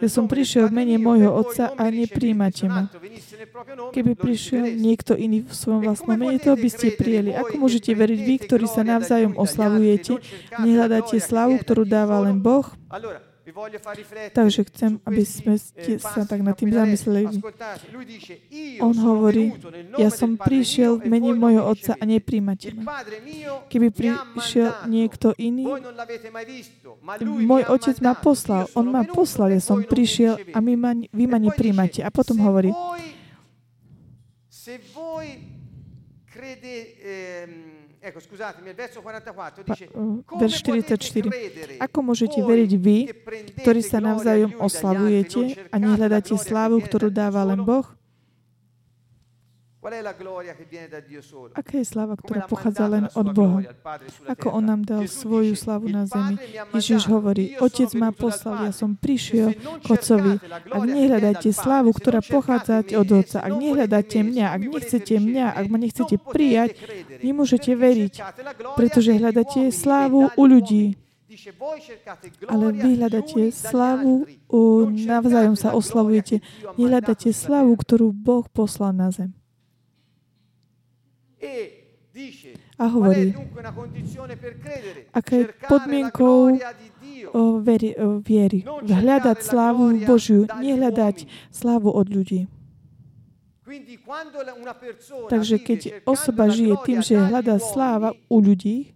[0.01, 2.89] Ja som prišiel v mene môjho Otca a nepríjmate ma.
[3.93, 7.37] Keby prišiel niekto iný v svojom vlastnom mene, to by ste prijeli.
[7.37, 10.17] Ako môžete veriť vy, ktorí sa navzájom oslavujete,
[10.57, 12.65] nehľadáte slavu, ktorú dáva len Boh?
[14.33, 15.53] Takže chcem, aby sme
[16.01, 17.37] sa tak nad tým zamysleli.
[18.81, 19.53] On hovorí,
[20.01, 23.05] ja som prišiel v mene môjho otca a nepríjmate ma.
[23.69, 25.69] Keby prišiel niekto iný,
[27.21, 31.37] môj otec ma poslal, on ma poslal, ja som prišiel a my ma, vy ma
[31.37, 32.01] nepríjmate.
[32.01, 32.73] A potom hovorí,
[38.05, 39.89] Ecco, scusatemi, il verso 44 dice,
[40.37, 41.81] verš 44.
[41.81, 42.97] Ako môžete veriť vy,
[43.65, 47.81] ktorí sa navzájom oslavujete a nehľadáte slávu, ktorú dáva len Boh?
[51.53, 53.61] Aká je sláva, ktorá pochádza len od Boha?
[54.25, 56.41] Ako On nám dal svoju slavu na zemi?
[56.73, 60.41] Ježiš hovorí, Otec ma poslal, ja som prišiel k Otcovi.
[60.73, 65.77] Ak nehľadáte slávu, ktorá pochádza od Otca, ak nehľadáte mňa, ak nechcete mňa, ak ma
[65.77, 66.69] nechcete prijať,
[67.21, 68.13] nemôžete veriť,
[68.73, 70.97] pretože hľadáte slávu u ľudí.
[72.49, 74.25] Ale vy hľadáte slávu,
[74.89, 76.41] navzájom sa oslavujete.
[76.73, 79.35] Nehľadáte slávu, ktorú Boh poslal na zem.
[82.79, 83.35] A hovorí,
[85.11, 86.55] aká je podmienkou
[87.35, 88.63] o, veri, o, viery.
[88.87, 92.47] Hľadať slávu Božiu, nehľadať slávu od ľudí.
[95.27, 98.95] Takže keď osoba žije tým, že hľadá sláva u ľudí,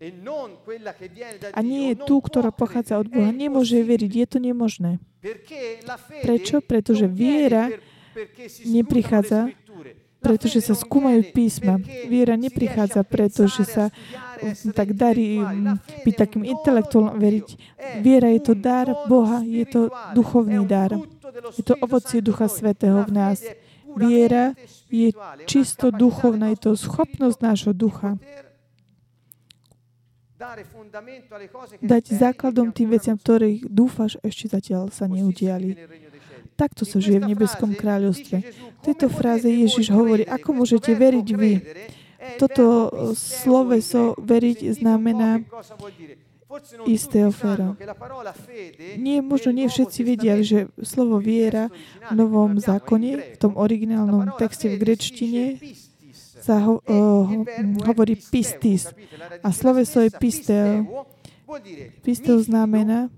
[0.00, 0.10] e
[1.52, 4.12] a nie je tú, ktorá pochádza od Boha, nemôže veriť.
[4.12, 5.00] Je to nemožné.
[6.20, 6.60] Prečo?
[6.60, 7.72] Pretože viera
[8.68, 9.50] neprichádza
[10.24, 11.76] pretože sa skúmajú písma.
[12.08, 13.92] Viera neprichádza, pretože sa
[14.72, 15.44] tak darí
[16.08, 17.48] byť takým intelektuálom veriť.
[18.00, 20.96] Viera je to dar Boha, je to duchovný dar.
[21.54, 23.44] Je to ovocie Ducha Svetého v nás.
[23.94, 24.56] Viera
[24.88, 25.12] je
[25.44, 28.16] čisto duchovná, je to schopnosť nášho ducha
[31.80, 35.74] dať základom tým veciam, ktorých dúfaš, ešte zatiaľ sa neudiali.
[36.54, 38.36] Takto sa žije v nebeskom kráľovstve.
[38.78, 41.52] V tejto fráze Ježiš hovorí, ako môžete veriť vy.
[42.40, 42.88] Toto
[43.18, 45.42] sloveso veriť znamená
[46.86, 47.74] isté ofero.
[48.96, 51.68] Nie, možno nie všetci vedia, že slovo viera
[52.10, 55.58] v Novom zákone, v tom originálnom texte v grečtine,
[56.44, 57.24] sa ho, uh,
[57.88, 58.92] hovorí pistis.
[59.40, 61.08] A sloveso je pisteo.
[62.04, 63.08] Pisteo znamená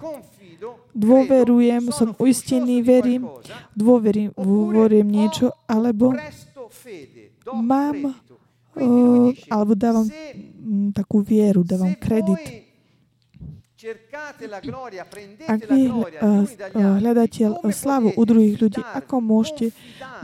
[0.94, 3.28] dôverujem, som uistený, verím,
[3.76, 6.16] dôverím, dôverujem niečo, alebo
[7.52, 8.16] mám,
[8.76, 12.66] uh, alebo dávam m, takú vieru, dávam kredit.
[15.46, 16.42] Ak vy uh,
[16.74, 19.70] hľadáte slavu u druhých ľudí, ako môžete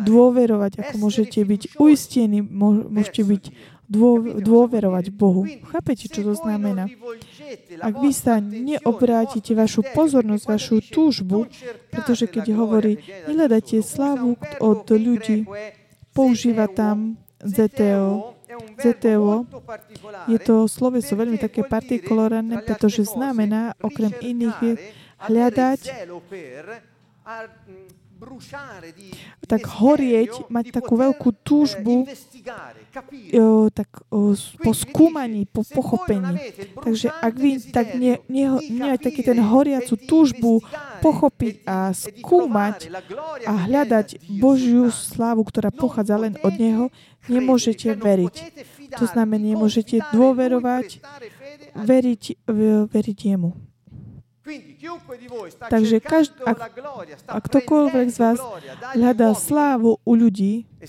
[0.03, 3.45] dôverovať, ako môžete byť uistení, môžete byť
[4.41, 5.45] dôverovať Bohu.
[5.69, 6.89] Chápete, čo to znamená?
[7.85, 11.45] Ak vy sa neobrátite vašu pozornosť, vašu túžbu,
[11.93, 15.45] pretože keď hovorí, nehľadajte slavu od ľudí,
[16.17, 18.33] používa tam ZTO,
[18.81, 19.49] ZTO,
[20.29, 24.77] je to sloveso veľmi také partikulárne, pretože znamená okrem iných
[25.29, 25.81] hľadať
[29.47, 36.39] tak horieť, mať takú veľkú túžbu o, tak, o, po skúmaní, po pochopení.
[36.79, 40.63] Takže ak vy tak nie, nie, nie taký ten horiacu túžbu
[41.03, 42.95] pochopiť a skúmať
[43.49, 46.85] a hľadať Božiu slávu, ktorá pochádza len od Neho,
[47.27, 48.35] nemôžete veriť.
[48.99, 51.01] To znamená, nemôžete dôverovať,
[51.75, 52.23] veriť,
[52.93, 53.72] veriť Jemu.
[55.71, 56.59] Takže každý, ak,
[57.31, 58.39] ak ktokoľvek z vás
[58.99, 60.87] hľadá slávu u ľudí e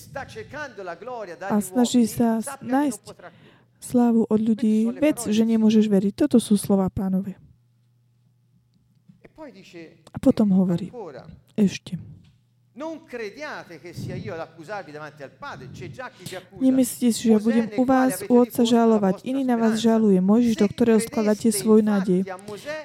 [1.45, 3.13] a snaží sa nájsť
[3.77, 6.13] slávu od ľudí, vec, že nemôžeš veriť.
[6.17, 7.37] Toto sú slova pánové.
[9.37, 9.37] E
[10.09, 10.89] a potom hovorí
[11.53, 12.01] ešte.
[16.59, 19.23] Nemyslíte si, že budem u vás, u Otca žalovať.
[19.23, 20.19] Iný na vás žaluje.
[20.19, 22.27] Mojžiš, do ktorého skladáte svoju nádej.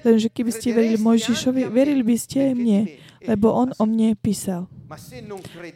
[0.07, 2.81] Lenže keby ste verili Mojžišovi, verili by ste aj mne,
[3.27, 4.71] lebo on o mne písal.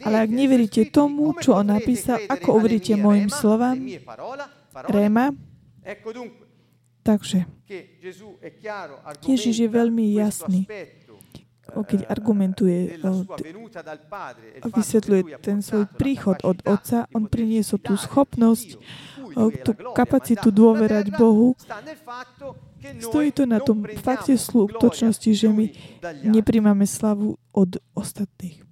[0.07, 3.77] Ale ak neveríte tomu, čo on napísal, ako uveríte mojim slovám?
[4.89, 5.37] Réma.
[7.03, 7.51] Takže
[9.27, 10.71] Ježiš je veľmi jasný
[11.63, 12.99] keď argumentuje
[14.61, 18.77] a vysvetľuje ten svoj príchod od Otca, on priniesol tú schopnosť,
[19.63, 21.55] tú kapacitu dôverať Bohu.
[22.99, 25.71] Stojí to na tom fakte skutočnosti, že my
[26.27, 28.63] nepríjmame slavu od ostatných.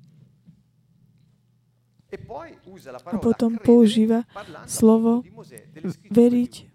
[3.07, 4.27] A potom používa
[4.67, 5.23] slovo
[6.11, 6.70] veriť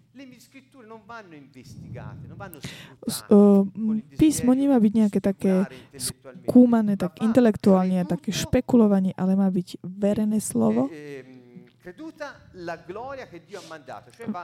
[4.16, 10.88] Písmo nemá byť nejaké také skúmané, tak intelektuálne, také špekulovanie, ale má byť verené slovo.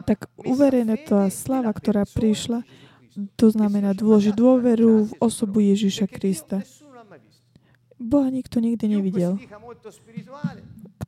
[0.07, 2.63] Tak uverené to a slava, ktorá prišla,
[3.37, 6.63] to znamená dôležiť dôveru v osobu Ježiša Krista.
[7.99, 9.39] Boha nikto nikdy nevidel.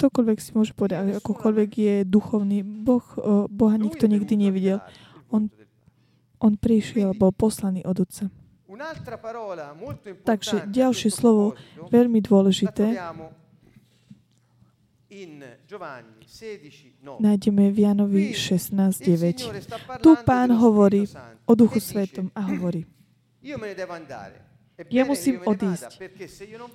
[0.05, 3.05] ktokoľvek si môže povedať, akokoľvek je duchovný, boh,
[3.49, 4.85] Boha nikto nikdy nevidel.
[5.35, 5.51] On,
[6.39, 8.31] on prišiel, bol poslaný od Otca.
[10.23, 11.59] Takže ďalšie slovo,
[11.91, 12.95] veľmi dôležité,
[17.23, 20.03] nájdeme v Janovi 16.9.
[20.03, 21.07] Tu pán hovorí
[21.47, 22.83] o Duchu Svetom a hovorí,
[24.91, 26.03] ja musím odísť.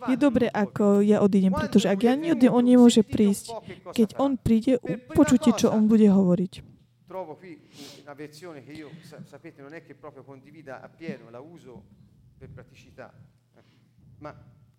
[0.07, 3.59] Je dobré, ako ja odídem, pretože ak ja neodídem, on nemôže prísť.
[3.91, 4.79] Keď on príde,
[5.11, 6.78] počujte, čo on bude hovoriť.
[7.09, 7.57] Trovo qui
[8.03, 8.91] una versione che io,
[9.25, 11.81] sapete, non è che proprio condivida appieno, la uso
[12.37, 13.11] per praticità.
[14.19, 14.29] Ma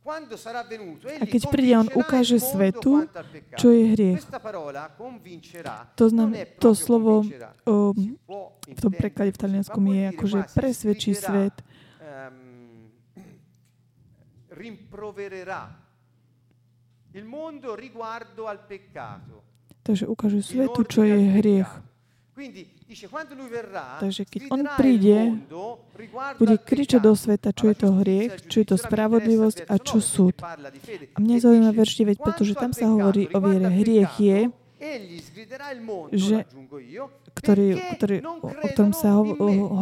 [0.00, 3.04] a keď príde, on ukáže svetu,
[3.58, 4.22] čo je hriech.
[5.98, 7.20] To, znam, to slovo
[7.68, 7.92] o,
[8.64, 11.52] v tom preklade v talianskom je akože presvedčí svet.
[19.82, 21.89] Takže ukáže svetu, čo je hriech.
[24.00, 25.18] Takže keď on príde,
[26.40, 30.34] bude kričať do sveta, čo je to hriech, čo je to spravodlivosť a čo súd.
[30.40, 33.68] A mňa zaujíma verš 9, pretože tam sa hovorí o viere.
[33.70, 34.38] Hriech je,
[36.16, 36.48] že,
[37.36, 37.68] ktorý,
[38.00, 39.22] ktorý, o, ktorom sa ho,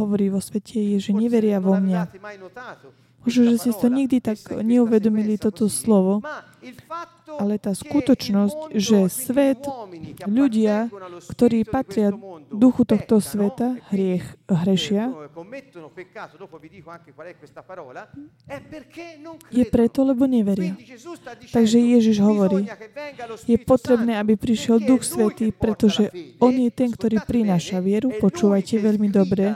[0.03, 2.11] hovorí vo svete, je, že neveria vo mňa.
[3.23, 6.23] Možno, že ste to nikdy tak neuvedomili toto slovo,
[7.39, 9.63] ale tá skutočnosť, že svet,
[10.27, 10.91] ľudia,
[11.31, 12.11] ktorí patria
[12.53, 15.13] duchu tohto sveta, hriech, hrešia,
[19.53, 20.75] je preto, lebo neveria.
[21.53, 22.67] Takže Ježiš hovorí,
[23.47, 26.11] je potrebné, aby prišiel Duch Svetý, pretože
[26.43, 28.13] On je ten, ktorý prináša vieru.
[28.17, 29.55] Počúvajte veľmi dobre.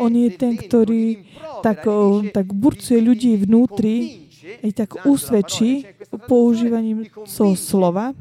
[0.00, 1.28] On je ten, ktorý
[1.60, 1.84] tak,
[2.32, 5.86] tak burcuje ľudí vnútri, aj tak usvedčí
[6.26, 8.12] používaním svojho slova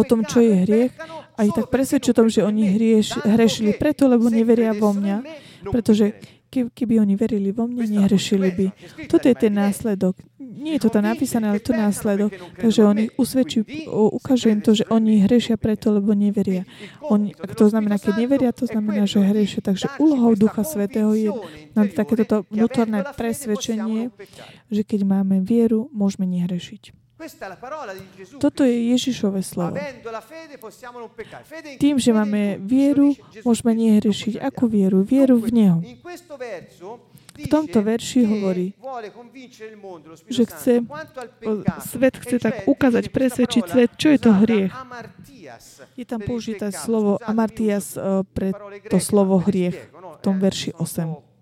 [0.00, 0.92] o tom, čo je hriech,
[1.38, 5.22] aj tak presvedčí o tom, že oni hrieš, hrešili preto, lebo neveria vo mňa.
[5.70, 6.12] Pretože
[6.50, 8.66] keby oni verili vo mne, nehrešili by.
[9.10, 10.14] Toto je ten následok.
[10.54, 12.30] Nie je to tam napísané, ale to následok.
[12.54, 16.62] Takže oni usvedčí, ukážu im to, že oni hrešia preto, lebo neveria.
[17.02, 19.60] Oni, to znamená, keď neveria, to znamená, že hrešia.
[19.60, 21.30] Takže úlohou Ducha Svetého je
[21.74, 24.14] na takéto vnútorné presvedčenie,
[24.70, 27.04] že keď máme vieru, môžeme nehrešiť.
[28.42, 29.78] Toto je Ježišové slovo.
[31.80, 33.14] Tým, že máme vieru,
[33.46, 34.42] môžeme nehrešiť.
[34.42, 35.06] Akú vieru?
[35.06, 35.78] Vieru v Neho.
[37.34, 38.66] V tomto verši hovorí,
[40.30, 40.86] že chce,
[41.82, 44.70] svet chce tak ukázať, presvedčiť svet, čo je to hriech.
[45.98, 48.54] Je tam použité slovo amartias eh, pre
[48.86, 51.34] to slovo hriech v tom verši 8.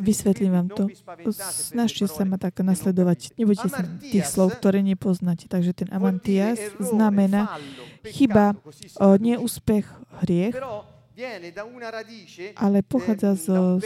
[0.00, 0.88] Vysvetlím vám to.
[1.52, 3.36] Snažte sa ma tak nasledovať.
[3.36, 5.44] Nebudete sa tých slov, ktoré nepoznáte.
[5.44, 7.52] Takže ten amantias znamená
[8.08, 8.56] chyba,
[9.20, 9.84] neúspech,
[10.24, 10.56] hriech
[12.54, 13.82] ale pochádza zo,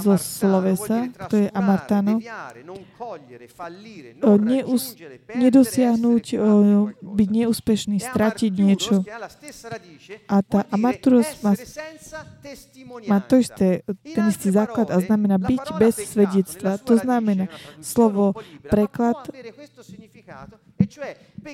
[0.00, 2.16] zo slovesa, to je amartano,
[4.40, 4.96] neus,
[5.36, 6.24] nedosiahnuť,
[7.04, 9.04] byť neúspešný, stratiť niečo.
[10.28, 11.52] A tá amarturos má,
[13.04, 16.80] má to isté, ten istý základ a znamená byť bez svedectva.
[16.80, 17.52] To znamená
[17.84, 18.32] slovo
[18.64, 19.28] preklad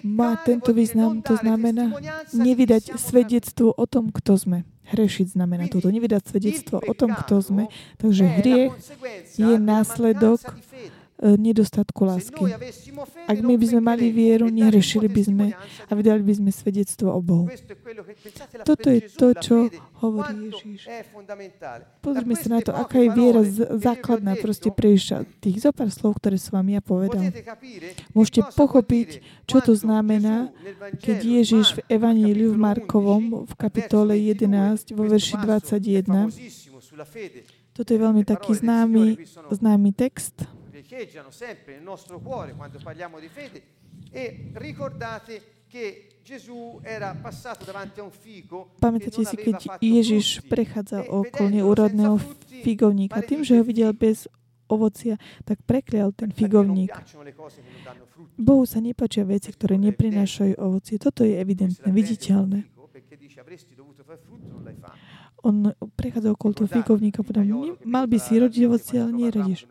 [0.02, 1.90] má tento význam, to znamená
[2.34, 4.58] nevydať svedectvo o tom, kto sme.
[4.84, 7.64] Hrešiť znamená toto, nevydať svedectvo o tom, kto sme.
[7.96, 8.72] Takže hriech
[9.40, 10.44] je následok
[11.24, 12.52] nedostatku lásky.
[13.24, 15.46] Ak my by sme mali vieru, nerešili by sme
[15.88, 17.48] a vydali by sme svedectvo o Bohu.
[18.68, 19.56] Toto je to, čo
[20.04, 20.82] hovorí Ježíš.
[22.04, 23.40] Pozrime sa na to, aká je viera
[23.80, 25.24] základná proste prejša.
[25.40, 27.32] Tých zopár slov, ktoré som vám ja povedal.
[28.12, 30.52] Môžete pochopiť, čo to znamená,
[31.00, 36.74] keď Ježíš v Evaníliu v Markovom v kapitole 11 vo verši 21
[37.74, 39.18] toto je veľmi taký známy,
[39.50, 40.46] známy text.
[41.30, 43.62] Sempre nel nostro cuore quando parliamo di fede
[44.10, 51.10] e ricordate che Gesù era passato davanti a un figo Pamätáte si, keď Ježiš prechádzal
[51.10, 52.16] okolo neúrodného
[52.62, 54.30] figovníka, tým, že ho videl bez
[54.70, 56.94] ovocia, tak preklial ten figovník.
[58.38, 60.96] Bohu sa nepáčia veci, ktoré neprinášajú ovocie.
[60.96, 62.70] Toto je evidentné, viditeľné
[65.44, 67.44] on prechádza okolo toho figovníka a povedal,
[67.84, 69.68] mal by si rodiť ovocie, ale nerodíš.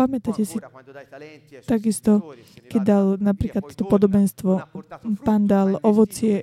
[0.00, 0.56] Pamätáte si
[1.68, 2.32] takisto,
[2.72, 4.64] keď dal napríklad toto podobenstvo,
[5.20, 6.40] pán dal ovocie,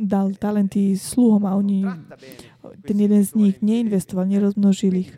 [0.00, 1.84] dal talenty sluhom a oni,
[2.88, 5.12] ten jeden z nich neinvestoval, nerozmnožil ich.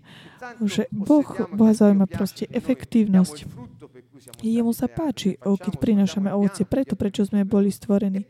[0.59, 1.23] Že Boh,
[1.55, 3.47] Boha zaujíma proste efektívnosť.
[4.43, 8.27] Jemu sa páči, keď prinášame ovocie, preto, prečo sme boli stvorení.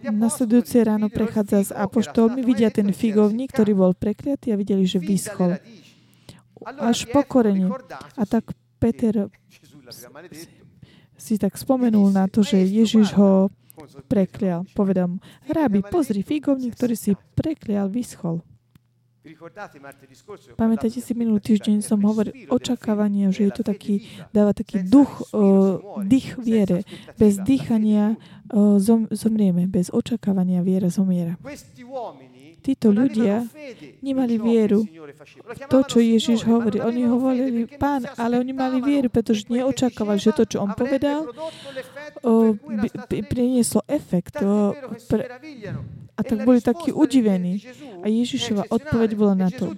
[0.00, 5.60] Nasledujúce ráno prechádza s apoštolmi, vidia ten figovník, ktorý bol prekliatý a videli, že vyschol.
[6.62, 7.68] Až pokorenie.
[8.16, 9.28] A tak Peter
[11.18, 13.52] si tak spomenul na to, že Ježiš ho
[14.06, 14.66] preklial.
[14.74, 18.42] Povedal mu, Rábi, pozri, figovník, ktorý si preklial, vyschol.
[20.58, 24.02] Pamätáte si, minulý týždeň som hovoril očakávanie, že je to taký,
[24.34, 26.82] dáva taký duch, uh, dých viere.
[27.14, 31.38] Bez dýchania uh, zom, zomrieme, bez očakávania viera zomiera.
[32.62, 33.46] Títo ľudia
[34.02, 34.82] nemali vieru.
[35.70, 40.46] To, čo Ježiš hovorí, oni hovorili pán, ale oni mali vieru, pretože neočakávali, že to,
[40.50, 42.54] čo on povedal, uh,
[43.30, 44.42] prinieslo efekt.
[44.42, 44.74] Uh,
[45.06, 45.30] pre,
[46.22, 47.62] tak boli takí udivení.
[48.02, 49.74] A Ježišova odpoveď bola na to.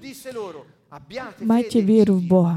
[1.43, 2.57] Majte vieru v Boha.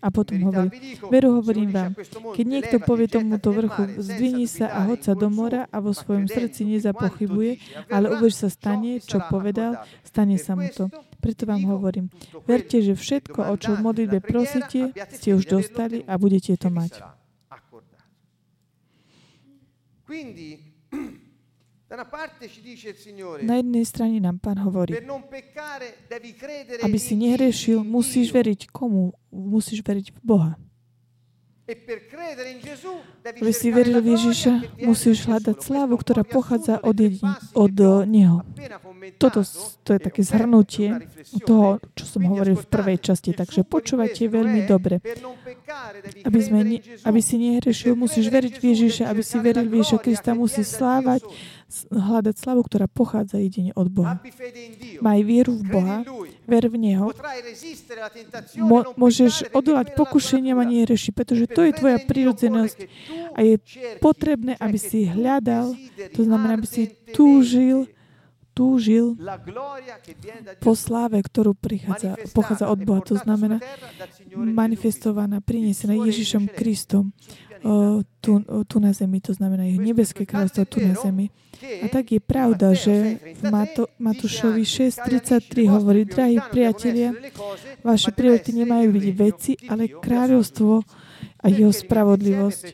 [0.00, 1.92] A potom hovorí, veru hovorím vám,
[2.32, 6.24] keď niekto povie tomuto vrchu, zdvihni sa a hoď sa do mora a vo svojom
[6.24, 10.88] srdci nezapochybuje, ale uvež sa stane, čo povedal, stane sa mu to.
[11.20, 12.08] Preto vám hovorím,
[12.48, 17.04] verte, že všetko, o čo v modlitbe prosíte, ste už dostali a budete to mať.
[23.46, 24.90] Na jednej strane nám Pán hovorí,
[26.82, 29.14] aby si nehrešil, musíš veriť komu?
[29.30, 30.52] Musíš veriť v Boha.
[33.26, 34.52] Aby si veril v Ježiša,
[34.86, 37.26] musíš hľadať slávu, ktorá pochádza od, jedin,
[37.58, 37.74] od
[38.06, 38.46] Neho.
[39.18, 39.42] Toto
[39.82, 41.10] to je také zhrnutie
[41.42, 43.34] toho, čo som hovoril v prvej časti.
[43.34, 45.02] Takže počúvajte veľmi dobre.
[46.22, 46.60] Aby, sme,
[47.02, 49.10] aby si nehrešil, musíš veriť v Ježiša.
[49.10, 51.26] Aby si veril v Ježiša Krista, musí slávať,
[51.90, 54.22] hľadať slavu, ktorá pochádza jedine od Boha.
[55.02, 55.96] Maj vieru v Boha,
[56.46, 57.10] ver v Neho.
[58.62, 62.78] Mo, môžeš odolať pokušeniam a nerešiť, pretože to je tvoja prírodzenosť
[63.34, 63.58] a je
[63.98, 65.74] potrebné, aby si hľadal,
[66.14, 67.90] to znamená, aby si túžil
[68.56, 69.12] túžil
[70.64, 73.04] po sláve, ktorú prichádza, pochádza od Boha.
[73.04, 73.60] To znamená
[74.32, 77.12] manifestovaná, prinesená Ježišom Kristom
[78.24, 81.28] tu, tu na zemi, to znamená jeho nebeské kráľovstvo tu na zemi.
[81.56, 87.16] A tak je pravda, že v Mato, Matúšovi 6.33 hovorí, drahí priatelia,
[87.80, 90.72] vaše priority nemajú byť veci, ale kráľovstvo
[91.42, 92.64] a jeho spravodlivosť.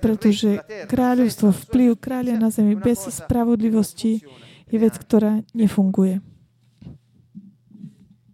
[0.00, 4.22] Pretože kráľovstvo, vplyv kráľa na zemi bez spravodlivosti
[4.70, 6.22] je vec, ktorá nefunguje.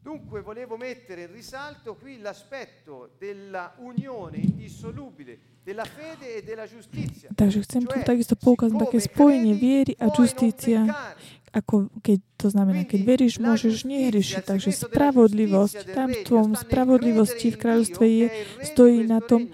[0.07, 5.75] Dunque volevo mettere in risalto qui l'aspetto della unione indissolubile e.
[7.35, 10.87] Takže chcem tu takisto poukázať také spojenie viery a justícia,
[11.51, 14.45] ako keď to znamená, keď veríš, môžeš nehrišiť.
[14.45, 18.27] Takže spravodlivosť, tam v tvojom spravodlivosti v kráľovstve je,
[18.63, 19.49] stojí na tom,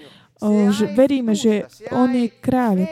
[0.74, 2.90] že veríme, že On je kráľ.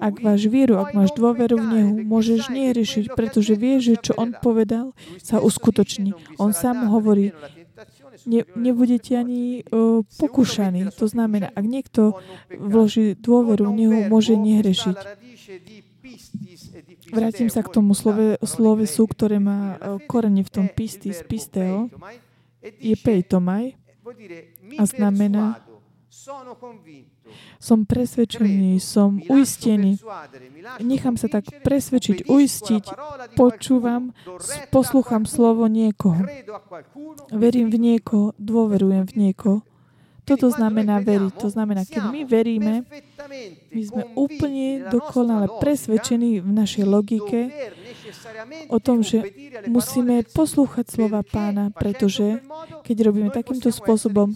[0.00, 4.32] Ak máš vieru, ak máš dôveru v Nehu, môžeš neriešiť, pretože vieš, že čo On
[4.32, 6.16] povedal, sa uskutoční.
[6.40, 7.36] On sám hovorí,
[8.26, 10.90] ne, nebudete ani uh, pokúšaní.
[10.98, 12.18] To znamená, ak niekto
[12.50, 14.96] vloží dôveru v Nehu, môže nehrešiť.
[17.14, 21.86] Vrátim sa k tomu slove, slovesu, ktoré má uh, korene v tom pistis, pisteo.
[22.60, 23.78] Je pejtomaj
[24.74, 25.62] a znamená
[27.56, 29.98] Som presvedčený, som uistený.
[30.82, 32.84] Nechám sa tak presvedčiť, uistiť.
[33.34, 34.12] Počúvam,
[34.74, 36.20] poslúcham slovo niekoho.
[37.32, 39.58] Verím v niekoho, dôverujem v niekoho.
[40.26, 41.38] Toto znamená veriť.
[41.38, 42.82] To znamená, keď my veríme,
[43.70, 47.46] my sme úplne dokonale presvedčení v našej logike
[48.66, 49.22] o tom, že
[49.70, 52.42] musíme poslúchať slova pána, pretože
[52.82, 54.34] keď robíme takýmto spôsobom,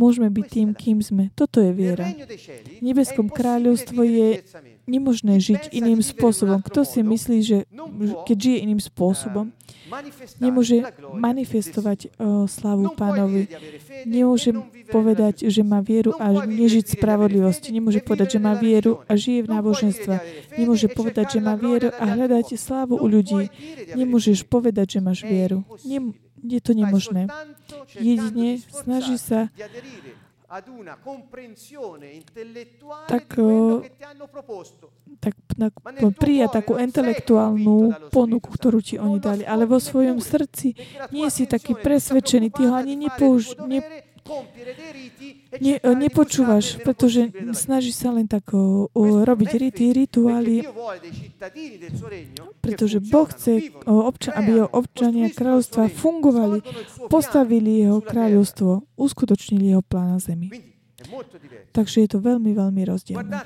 [0.00, 1.28] môžeme byť tým, kým sme.
[1.36, 2.08] Toto je viera.
[2.08, 4.40] V nebeskom kráľovstvo je
[4.88, 6.64] nemožné žiť iným spôsobom.
[6.64, 7.58] Kto si myslí, že
[8.24, 9.52] keď žije iným spôsobom,
[10.40, 12.14] nemôže manifestovať
[12.48, 13.46] slavu pánovi.
[14.08, 14.56] Nemôže
[14.88, 17.70] povedať, že má vieru a nežiť spravodlivosti.
[17.74, 20.14] Nemôže povedať, že má vieru a žije v náboženstve.
[20.58, 23.50] Nemôže povedať, že má vieru a hľadať slávu u ľudí.
[23.94, 25.62] Nemôžeš povedať, že máš vieru.
[25.86, 27.28] Nem- je to nemožné.
[27.96, 29.48] Jedine snaží sa
[33.06, 33.26] tak,
[35.22, 35.72] tak, tak
[36.18, 39.46] prijať takú intelektuálnu ponuku, ktorú ti oni dali.
[39.46, 40.74] Ale vo svojom srdci
[41.14, 43.78] nie si taký presvedčený, ty ho ani nepouž, ne,
[45.60, 50.64] ne, nepočúvaš, pretože snaží sa len tak o, o, robiť rity, rituály,
[52.60, 56.58] pretože Boh chce, občan, aby jeho občania kráľovstva fungovali,
[57.10, 60.48] postavili jeho kráľovstvo, uskutočnili jeho plán na zemi.
[61.72, 63.40] Takže je to veľmi, veľmi rozdielne.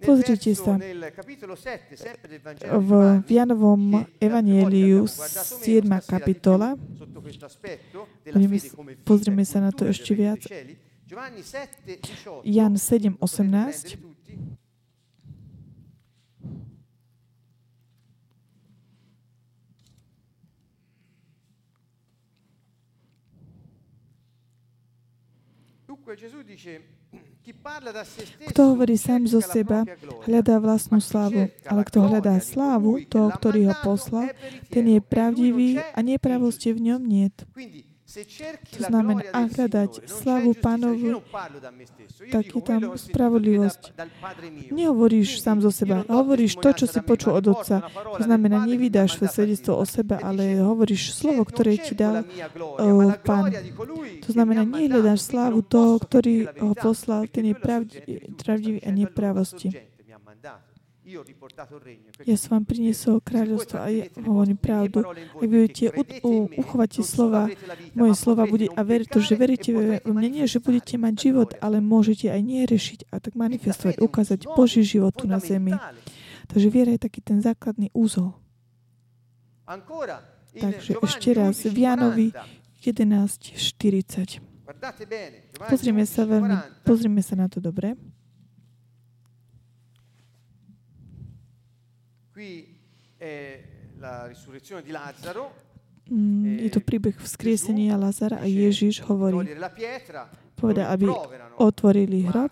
[0.00, 0.80] Pozrite sa
[2.80, 2.90] v
[3.28, 5.84] Janovom evanieliu 7.
[6.08, 6.74] kapitola.
[9.04, 10.40] Pozrieme sa na to ešte viac.
[12.44, 14.10] Jan 7, 18.
[25.90, 26.99] Dunque Gesù dice
[28.52, 29.88] kto hovorí sám zo seba,
[30.28, 34.30] hľadá vlastnú slávu, ale kto hľadá slávu toho, ktorý ho poslal,
[34.68, 37.36] ten je pravdivý a nepravosti v ňom niet.
[38.74, 41.22] To znamená, ak hľadať slavu pánovu,
[42.30, 43.94] tak je tam spravodlivosť.
[44.74, 47.86] Nehovoríš sám zo seba, hovoríš to, čo si počul od Otca.
[47.90, 53.54] To znamená, nevydáš svedectvo o sebe, ale hovoríš slovo, ktoré ti dal uh, Pán.
[54.26, 57.56] To znamená, nehľadáš slávu toho, ktorý ho poslal, ten je
[58.34, 59.89] pravdivý a nepravosti.
[62.26, 65.02] Ja som vám priniesol kráľovstvo a ja hovorím pravdu.
[65.02, 65.90] Ak budete
[66.54, 67.50] uchovať slova,
[67.92, 71.50] moje slova bude, a ver to, že veríte v mne, nie, že budete mať život,
[71.58, 75.74] ale môžete aj nerešiť a tak manifestovať, ukázať Boží život tu na zemi.
[76.50, 78.34] Takže viera je taký ten základný úzol.
[80.50, 82.34] Takže ešte raz, v Jánovi
[82.82, 84.42] 11.40.
[85.70, 87.94] Pozrime sa veľmi, pozrime sa na to dobre.
[96.60, 99.46] Je to príbeh vzkriesenia Lazara a Ježiš hovorí,
[100.58, 101.06] povedal, aby
[101.60, 102.50] otvorili hrob.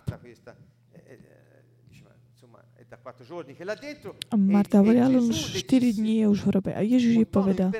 [4.29, 6.71] A Marta hovorí, ale už 4 dní je už v hrobe.
[6.77, 7.73] A Ježiš jej povedal,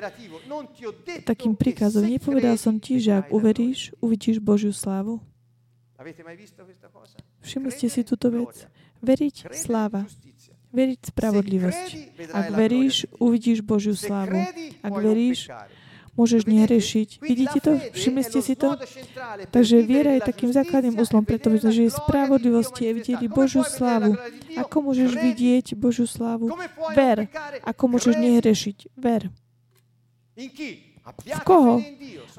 [1.22, 5.22] takým príkazom, nepovedal som ti, že ak uveríš, uvidíš Božiu slávu.
[7.40, 8.66] Všimli ste si túto vec?
[9.00, 10.04] Veriť, sláva.
[10.70, 11.86] Veriť spravodlivosť.
[12.30, 14.38] Ak veríš, uvidíš Božiu slávu.
[14.86, 15.50] Ak veríš,
[16.14, 17.08] môžeš nehrešiť.
[17.18, 17.72] Vidíte to?
[17.90, 18.78] Všimli ste si to?
[19.50, 24.14] Takže viera je takým základným uzlom, pretože je spravodlivosti a videli Božiu slávu.
[24.54, 26.54] Ako môžeš vidieť Božiu slávu?
[26.94, 27.26] Ver.
[27.66, 28.94] Ako môžeš nehrešiť?
[28.94, 29.26] Ver.
[31.10, 31.82] V koho?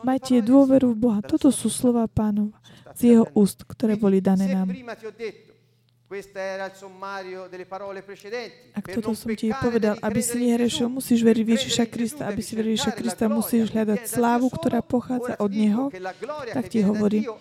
[0.08, 1.20] Majte dôveru v Boha.
[1.20, 2.56] Toto sú slova pánov
[2.96, 4.72] z jeho úst, ktoré boli dané nám.
[8.76, 12.28] Ak toto som ti povedal, aby si nehrešil, musíš veriť v Ježiša Krista.
[12.28, 15.88] Aby si veril Ježiša Krista, musíš hľadať slávu, ktorá pochádza od Neho.
[16.52, 17.32] Tak ti hovorím.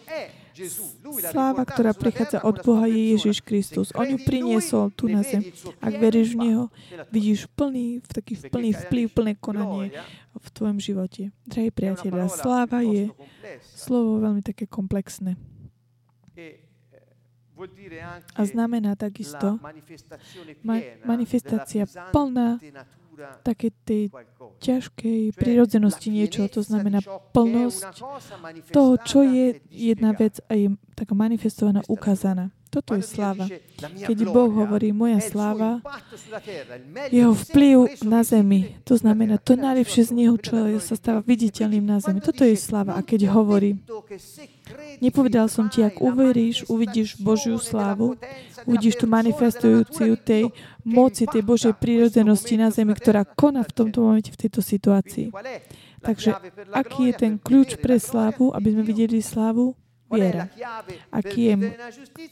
[1.18, 3.90] Sláva, ktorá prichádza od Boha, je Ježiš Kristus.
[3.96, 5.42] On ju priniesol tu na zem.
[5.82, 6.64] Ak veríš v Neho,
[7.10, 9.90] vidíš plný, taký plný vplyv, plné konanie
[10.30, 11.34] v tvojom živote.
[11.42, 13.10] Drahí priatelia, sláva je
[13.74, 15.34] slovo veľmi také komplexné.
[18.36, 19.58] A znamená takisto
[20.64, 22.58] ma- manifestácia plná
[23.44, 24.08] také tej
[24.64, 26.48] ťažkej prírodzenosti niečo.
[26.48, 27.04] To znamená
[27.36, 27.80] plnosť
[28.72, 32.48] toho, čo je jedna vec a je taká manifestovaná, ukázaná.
[32.70, 33.50] Toto je sláva.
[33.82, 35.82] Keď Boh hovorí moja sláva,
[37.10, 41.98] jeho vplyv na zemi, to znamená to najlepšie z neho, čo sa stáva viditeľným na
[41.98, 42.22] zemi.
[42.22, 42.94] Toto je sláva.
[42.94, 43.82] A keď hovorí,
[45.02, 48.14] nepovedal som ti, ak uveríš, uvidíš Božiu slávu,
[48.70, 50.54] uvidíš tu manifestujúciu tej
[50.86, 55.34] moci, tej Božej prírodzenosti na zemi, ktorá koná v tomto momente, v tejto situácii.
[56.00, 56.38] Takže
[56.70, 59.74] aký je ten kľúč pre slávu, aby sme videli slávu?
[60.10, 60.50] Viera.
[61.14, 61.54] Aký je,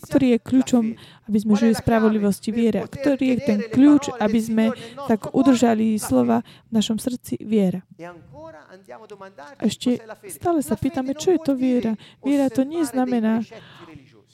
[0.03, 0.85] ktorý je kľúčom,
[1.31, 2.51] aby sme žili spravodlivosti?
[2.51, 2.83] Viera.
[2.91, 4.64] Ktorý je ten kľúč, aby sme
[5.07, 7.39] tak udržali slova v našom srdci?
[7.39, 7.87] Viera.
[9.62, 11.95] Ešte stále sa pýtame, čo je to viera.
[12.20, 13.47] Viera to nie znamená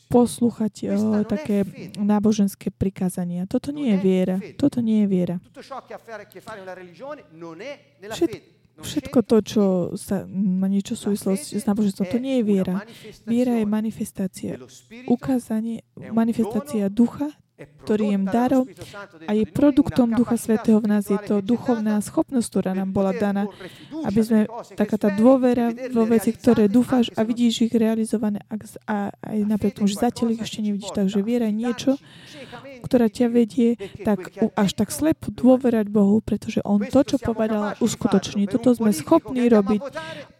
[0.08, 1.66] poslúchať o, také
[1.98, 3.50] náboženské prikázania.
[3.50, 4.36] Toto nie je viera.
[4.54, 5.36] Toto nie je viera.
[8.14, 8.38] Všetko,
[8.74, 9.64] Všetko to, čo
[9.94, 12.76] sa má niečo súvislosť s náboženstvom, to nie je viera.
[13.22, 14.58] Viera je manifestácia.
[15.06, 18.66] Ukázanie, manifestácia ducha, ktorý je darom
[19.30, 21.06] a je produktom Ducha Svetého v nás.
[21.06, 23.46] Je to duchovná schopnosť, ktorá nám bola daná,
[24.02, 24.40] aby sme,
[24.74, 28.42] taká tá dôvera vo veci, ktoré dúfaš a vidíš ich realizované
[28.90, 30.90] a aj napriek tomu, že zatiaľ ich ešte nevidíš.
[30.90, 31.92] Takže viera je niečo,
[32.82, 38.50] ktorá ťa vedie tak, až tak slepo dôverať Bohu, pretože On to, čo povedal, uskutoční.
[38.50, 39.82] Toto sme schopní robiť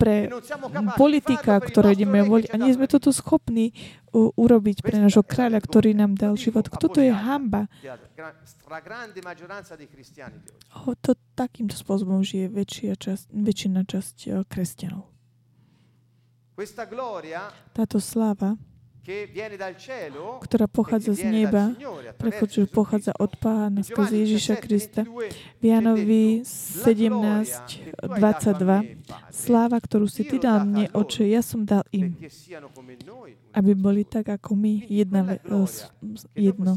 [0.03, 0.35] pre
[0.99, 3.71] politika, ktoré ideme voliť a nie sme toto schopní
[4.15, 6.71] urobiť pre nášho kráľa, ktorý nám dal život.
[6.71, 7.67] Kto to je hamba?
[10.87, 15.11] O, to takýmto spôsobom žije väčšia časť, väčšina časť kresťanov.
[17.75, 18.55] Táto sláva
[20.41, 21.77] ktorá pochádza z neba,
[22.17, 25.05] pretože pochádza od Pána skrze Ježiša Krista.
[25.61, 29.05] V Janovi 17, 22.
[29.29, 32.17] Sláva, ktorú si Ty dal mne, Oče, ja som dal im,
[33.55, 35.39] aby boli tak ako my, jedna,
[36.35, 36.75] jedno.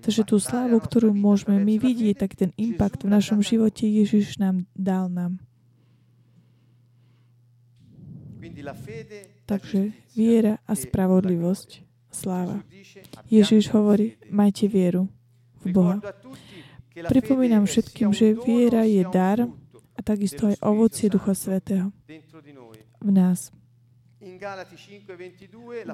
[0.00, 4.64] Takže tú slávu, ktorú môžeme my vidieť, tak ten impact v našom živote Ježiš nám
[4.72, 5.36] dal nám.
[9.44, 12.64] Takže viera a spravodlivosť, sláva.
[13.28, 15.12] Ježiš hovorí, majte vieru
[15.60, 15.96] v Boha.
[16.96, 19.44] Pripomínam všetkým, že viera je dar
[19.96, 21.92] a takisto aj ovocie Ducha Svetého
[23.04, 23.52] v nás.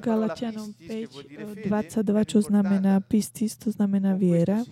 [0.01, 4.65] Galatianom 5, 22, čo znamená pistis, to znamená viera.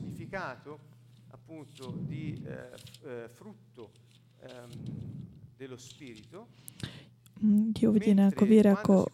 [7.74, 9.10] je uvedená ako viera, ako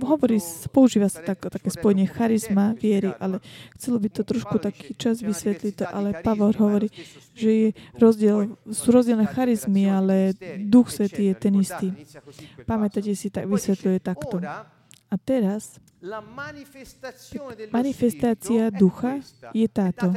[0.06, 0.38] hovorí,
[0.70, 3.42] používa sa tak, také spojenie charizma viery, ale
[3.78, 6.90] chcelo by to trošku taký čas vysvetliť to, ale Pavol hovorí,
[7.34, 7.68] že je
[7.98, 11.92] rozdiel, sú rozdielne charizmy, ale Duch Svetý je ten istý.
[12.64, 14.42] Pamätáte si, tak vysvetľuje takto.
[15.10, 15.82] A teraz
[17.74, 19.20] manifestácia ducha
[19.51, 20.14] je táto.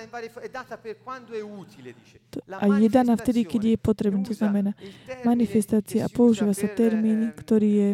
[2.53, 4.23] A je daná vtedy, keď je potrebné.
[4.29, 4.73] To znamená
[5.25, 7.91] manifestácia a používa sa termín, ktorý je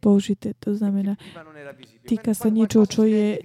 [0.00, 0.56] použité.
[0.64, 1.16] To znamená,
[2.08, 3.36] týka sa niečoho, čo je,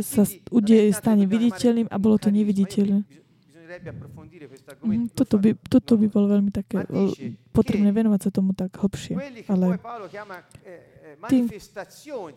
[0.00, 3.04] sa udeje, stane viditeľným a bolo to neviditeľné.
[5.14, 6.82] Toto by, toto by bolo veľmi také
[7.52, 9.14] potrebné venovať sa tomu tak hlbšie.
[9.46, 11.44] Ale eh, eh, tým,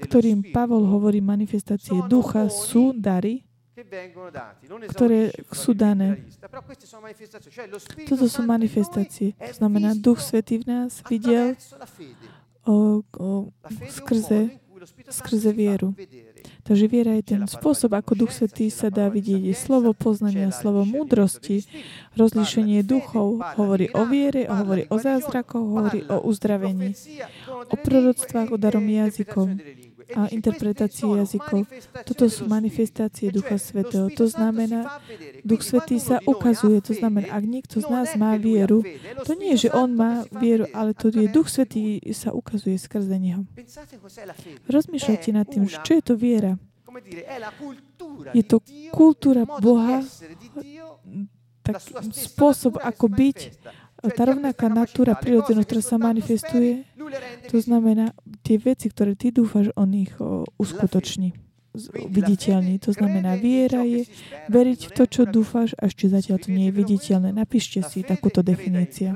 [0.03, 3.47] ktorým Pavol hovorí manifestácie ducha, sú dary,
[4.91, 6.27] ktoré sú dané.
[8.05, 9.33] Toto sú manifestácie.
[9.39, 11.55] To znamená, Duch Svetý v nás videl
[12.67, 13.49] o, o,
[13.89, 15.93] skrze, skrze vieru.
[16.61, 19.41] Takže viera je ten spôsob, ako Duch Svetý sa dá vidieť.
[19.49, 21.65] Je slovo poznania, slovo múdrosti,
[22.15, 23.41] rozlíšenie duchov.
[23.57, 26.93] Hovorí o viere, hovorí o zázrakoch, hovorí o uzdravení,
[27.69, 29.57] o proroctvách, o darom jazykov
[30.15, 31.67] a interpretácii jazykov.
[32.05, 34.07] Toto sú manifestácie Ducha Svetého.
[34.15, 35.01] To znamená,
[35.41, 36.79] Duch Svetý sa ukazuje.
[36.85, 38.83] To znamená, ak niekto z nás má vieru,
[39.23, 43.15] to nie je, že on má vieru, ale to je Duch Svetý sa ukazuje skrze
[43.17, 43.47] neho.
[44.67, 46.59] Rozmýšľajte nad tým, čo je to viera.
[48.35, 48.59] Je to
[48.91, 50.03] kultúra Boha,
[51.61, 51.77] tak
[52.11, 53.37] spôsob, ako byť
[54.09, 56.89] tá rovnaká natúra, prirodzenosť, ktorá sa manifestuje,
[57.53, 60.17] to znamená, tie veci, ktoré ty dúfaš, on ich
[60.57, 61.37] uskutoční
[62.11, 62.83] viditeľný.
[62.83, 64.03] To znamená, viera je
[64.51, 67.31] veriť v to, čo dúfaš, a ešte zatiaľ to nie je viditeľné.
[67.31, 69.15] Napíšte si takúto definícia.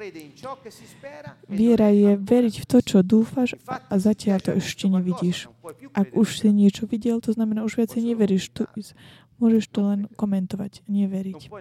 [1.51, 5.51] Viera je veriť v to, čo dúfaš, a zatiaľ to ešte nevidíš.
[5.91, 8.55] Ak už si niečo videl, to znamená, už viacej neveríš.
[9.35, 11.51] Môžeš to len komentovať, neveriť.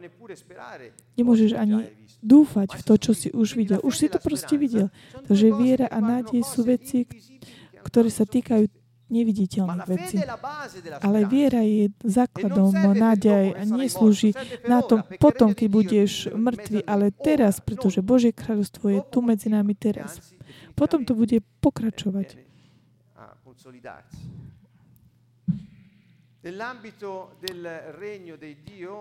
[1.19, 1.91] Nemôžeš ani
[2.23, 3.83] dúfať v to, čo si už videl.
[3.83, 4.95] Už si to proste videl.
[5.27, 7.03] Takže viera a nádej sú veci,
[7.83, 8.71] ktoré sa týkajú
[9.11, 10.17] neviditeľných vecí.
[11.05, 14.33] Ale viera je základom nádej a neslúži
[14.65, 19.77] na tom potom, keď budeš mŕtvy, ale teraz, pretože Božie kráľovstvo je tu medzi nami
[19.77, 20.19] teraz.
[20.73, 22.41] Potom to bude pokračovať.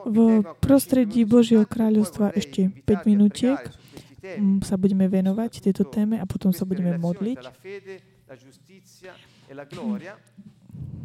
[0.08, 0.20] V
[0.64, 3.60] prostredí Božieho kráľovstva ešte 5 minútiek
[4.24, 7.38] mm, sa budeme venovať tejto téme a potom sa budeme modliť.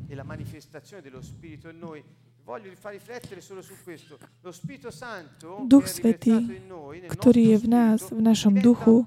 [0.09, 2.03] e la manifestazione dello Spirito in noi.
[2.43, 4.16] Voglio far riflettere solo su questo.
[4.41, 6.64] Lo Spirito Santo, Duch Svetý,
[7.12, 9.05] ktorý je v nás, v našom duchu,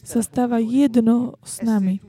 [0.00, 2.00] sa stáva jedno s nami.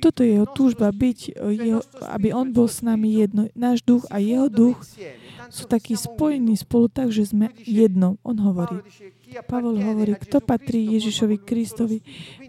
[0.00, 1.18] Toto je jeho túžba byť,
[1.54, 1.80] jeho,
[2.12, 3.48] aby on bol s nami jedno.
[3.56, 4.76] Náš duch a jeho duch
[5.48, 8.20] sú takí spojení spolu tak, že sme jedno.
[8.24, 8.80] On hovorí.
[9.50, 11.98] Pavol hovorí, kto patrí Ježišovi Kristovi,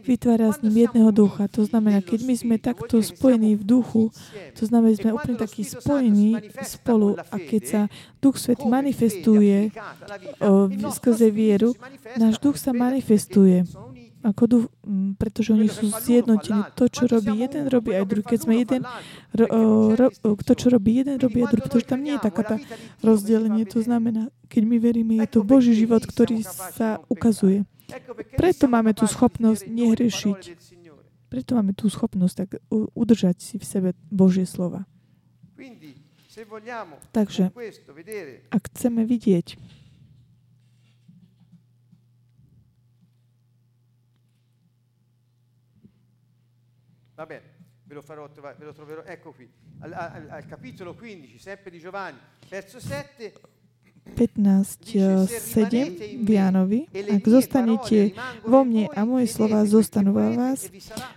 [0.06, 1.50] vytvára s ním jedného ducha.
[1.58, 4.14] To znamená, keď my sme takto spojení v duchu,
[4.54, 7.82] to znamená, že sme úplne takí spojení spolu a keď sa
[8.22, 9.74] Duch Svet manifestuje
[10.42, 11.74] o, skrze vieru,
[12.22, 13.66] náš duch sa manifestuje
[14.26, 14.66] ako duch,
[15.22, 16.66] pretože oni sú zjednotení.
[16.74, 18.26] To, čo robí jeden, robí aj druhý.
[18.26, 18.82] Keď sme jeden,
[19.38, 19.46] ro,
[19.94, 20.08] ro,
[20.42, 21.62] to, čo robí jeden, robí aj druhý.
[21.70, 22.58] Pretože tam nie je taká tá
[23.06, 23.70] rozdelenie.
[23.70, 26.42] To znamená, keď my veríme, je to Boží život, ktorý
[26.74, 27.70] sa ukazuje.
[28.34, 30.42] Preto máme tú schopnosť nehrešiť.
[31.30, 34.90] Preto máme tú schopnosť tak udržať si v sebe Božie slova.
[37.14, 37.54] Takže,
[38.52, 39.56] ak chceme vidieť
[47.16, 47.42] Va bene,
[47.84, 49.50] ve lo farò trovare, ve lo troverò, ecco qui,
[49.80, 53.32] al, al, al capitolo 15, sempre di Giovanni, verso 7,
[54.14, 56.86] 15, 7 v Jánovi.
[56.92, 58.14] Ak zostanete
[58.46, 60.70] vo mne a moje slova zostanú vo vás,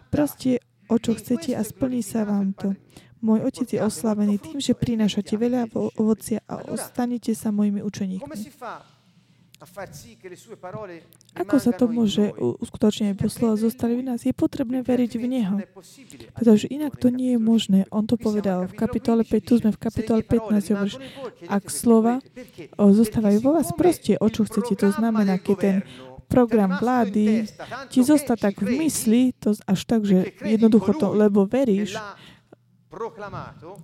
[0.09, 2.73] proste o čo chcete a splní sa vám to.
[3.19, 5.69] Môj otec je oslavený tým, že prinášate veľa
[5.99, 8.35] ovocia a ostanete sa mojimi učeníkmi.
[11.35, 14.23] Ako sa to môže uskutočniť, aby slova zostali v nás?
[14.23, 15.57] Je potrebné veriť v Neho.
[16.39, 17.79] Pretože inak to nie je možné.
[17.91, 20.97] On to povedal v kapitole 5, tu sme v kapitole 15, hovoríš,
[21.51, 22.23] ak slova
[22.79, 24.79] zostávajú vo vás, proste o čo chcete.
[24.79, 25.77] To znamená, keď ten
[26.31, 27.49] program vlády
[27.89, 31.97] ti zostať tak v mysli, to až tak, že jednoducho to, lebo veríš,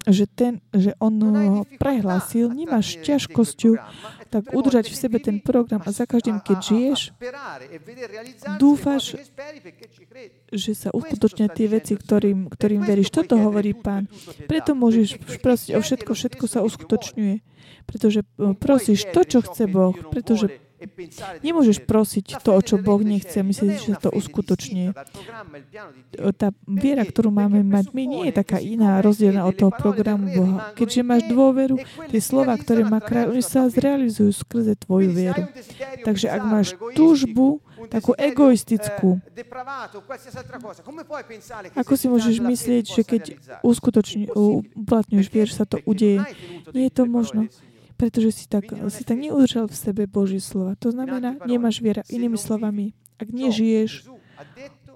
[0.09, 3.77] že, ten, že on ho prehlásil, nemáš ťažkosťou
[4.35, 7.01] tak udržať v sebe ten program a za každým, keď žiješ,
[8.59, 9.15] dúfaš,
[10.51, 13.15] že sa uskutočnia tie veci, ktorým, ktorým veríš.
[13.15, 14.11] Toto hovorí Pán.
[14.51, 17.37] Preto môžeš prosiť o všetko, všetko sa uskutočňuje.
[17.85, 18.27] Pretože
[18.59, 19.95] prosíš to, čo chce Boh.
[20.11, 20.64] Pretože
[21.41, 24.93] Nemôžeš prosiť to, o čo Boh nechce, myslieť, že to uskutoční.
[26.37, 30.75] Tá viera, ktorú máme mať my, nie je taká iná, rozdielna od toho programu Boha.
[30.77, 35.47] Keďže máš dôveru, tie slova, ktoré má kráľ, oni sa zrealizujú skrze tvoju vieru.
[36.05, 39.21] Takže ak máš túžbu, takú egoistickú,
[41.77, 43.23] ako si môžeš myslieť, že keď
[43.61, 44.33] uskutoční,
[44.75, 46.25] uplatňuješ vier, sa to udeje?
[46.73, 47.49] Nie je to možno
[48.05, 50.77] pretože si tak, si tak neudržal v sebe Božie slova.
[50.85, 52.05] To znamená, nemáš viera.
[52.13, 54.13] Inými slovami, ak nežiješ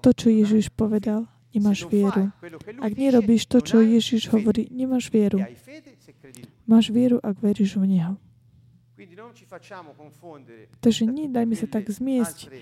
[0.05, 2.29] to, čo Ježiš povedal, nemáš vieru.
[2.77, 5.41] Ak nerobíš to, čo Ježiš hovorí, nemáš vieru.
[6.69, 8.13] Máš vieru, ak veríš v Neho.
[10.77, 12.53] Takže nedajme sa tak zmiesť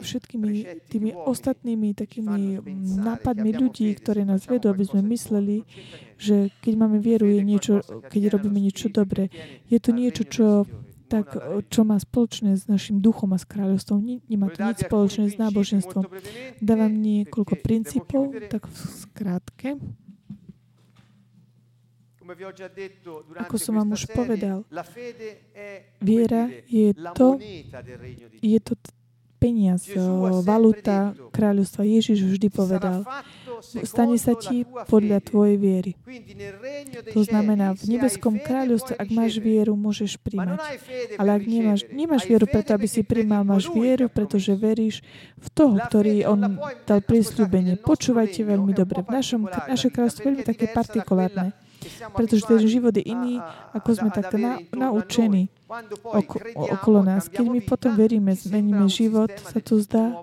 [0.00, 0.50] všetkými
[0.88, 2.62] tými ostatnými takými
[3.02, 5.64] nápadmi ľudí, ktoré nás vedú, aby sme mysleli,
[6.16, 7.74] že keď máme vieru, je niečo,
[8.08, 9.28] keď robíme niečo dobré.
[9.68, 10.46] Je to niečo, čo
[11.12, 11.36] tak,
[11.68, 14.24] čo má spoločné s našim duchom a s kráľovstvom.
[14.32, 16.08] Nemá to nič spoločné s náboženstvom.
[16.64, 19.76] Dávam niekoľko princípov, tak v skrátke.
[23.40, 24.64] Ako som vám už povedal,
[26.00, 27.36] viera je to,
[28.40, 28.72] je to
[29.42, 29.90] peniaz,
[30.46, 31.82] valuta kráľovstva.
[31.82, 33.02] Ježiš vždy povedal,
[33.82, 35.98] stane sa ti podľa tvojej viery.
[37.10, 40.62] To znamená, v nebeskom kráľovstve, ak máš vieru, môžeš príjmať.
[41.18, 45.02] Ale ak nemáš, nemáš vieru preto, aby si príjmal, máš vieru, pretože veríš
[45.42, 47.82] v toho, ktorý on dal prísľubenie.
[47.82, 49.02] Počúvajte veľmi dobre.
[49.02, 51.50] V našom, naše kráľovstvo je veľmi také partikulárne
[52.14, 53.38] pretože ten život je iný,
[53.72, 55.48] ako sme takto na, naučení.
[56.04, 57.28] oko, okolo nás.
[57.28, 60.20] Keď my potom veríme, zmeníme život, sa to zdá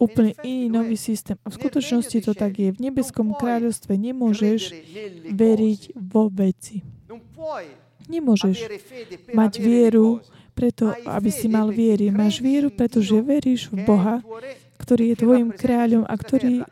[0.00, 1.38] úplne iný nový systém.
[1.46, 2.74] A v skutočnosti to tak je.
[2.74, 4.74] V nebeskom kráľovstve nemôžeš
[5.30, 6.82] veriť vo veci.
[8.10, 8.56] Nemôžeš
[9.30, 10.18] mať vieru
[10.56, 12.10] preto, aby si mal viery.
[12.10, 14.20] Máš vieru, pretože veríš v Boha,
[14.80, 16.64] ktorý je tvojim kráľom a ktorý,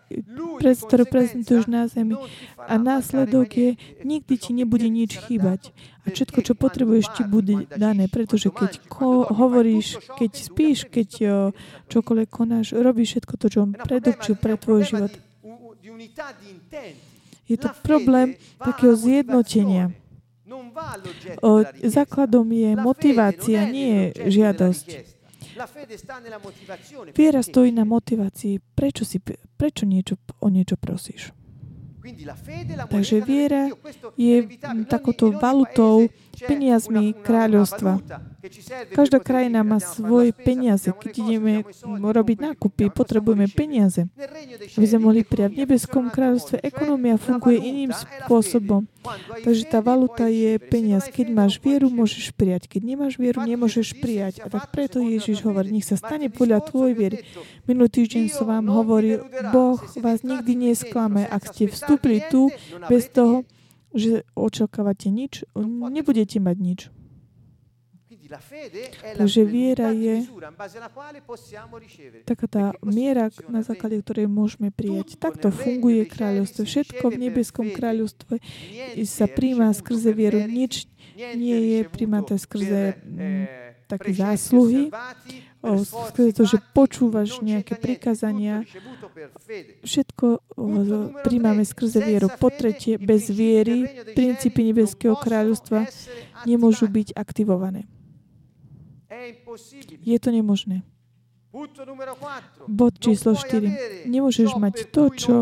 [0.58, 2.16] ktorý prezentuješ na zemi.
[2.56, 5.76] A následok je, nikdy ti nebude nič chýbať.
[6.08, 8.08] A všetko, čo potrebuješ, ti bude dané.
[8.08, 11.10] Pretože keď ko- hovoríš, keď spíš, keď
[11.92, 15.12] čokoľvek konáš, robíš všetko to, čo on predurčil pre tvoj život.
[17.48, 19.92] Je to problém takého zjednotenia.
[21.44, 24.04] O, základom je motivácia, nie je
[24.40, 25.07] žiadosť.
[27.16, 28.60] Viera stojí na motivácii.
[28.74, 29.18] Prečo, si,
[29.56, 31.32] prečo niečo, o niečo prosíš?
[32.88, 33.68] Takže viera
[34.16, 34.48] je
[34.88, 37.98] takouto valutou, peniazmi kráľovstva.
[38.94, 40.88] Každá krajina má svoje peniaze.
[40.94, 44.06] Keď ideme robiť nákupy, potrebujeme peniaze.
[44.78, 48.86] Aby sme mohli prijať v nebeskom kráľovstve, ekonomia funguje iným spôsobom.
[49.42, 51.08] Takže tá valuta je peniaz.
[51.08, 52.70] Keď máš vieru, môžeš prijať.
[52.70, 54.44] Keď nemáš vieru, nemôžeš prijať.
[54.44, 57.16] A tak preto Ježiš hovorí, nech sa stane podľa tvojej viery.
[57.66, 62.52] Minulý týždeň som vám hovoril, Boh vás nikdy nesklame, ak ste vstúpili tu
[62.86, 63.44] bez toho,
[63.96, 66.80] že očakávate nič, nebudete mať nič.
[69.16, 70.20] Takže viera je
[72.28, 75.16] taká tá miera, na základe ktorej môžeme prijať.
[75.16, 76.68] Takto funguje kráľovstvo.
[76.68, 78.36] Všetko v nebeskom kráľovstve
[79.08, 80.44] sa príjma skrze vieru.
[80.44, 80.84] Nič
[81.16, 83.00] nie je príjmaté skrze
[83.88, 84.92] také zásluhy,
[86.32, 88.62] to, že počúvaš nejaké prikazania.
[89.82, 90.42] Všetko
[91.26, 92.30] príjmame skrze vieru.
[92.30, 95.90] Po tretie, bez viery princípy nebeského kráľovstva
[96.46, 97.90] nemôžu byť aktivované.
[100.06, 100.86] Je to nemožné.
[102.68, 104.06] Bod číslo 4.
[104.06, 105.36] Nemôžeš mať to, čo,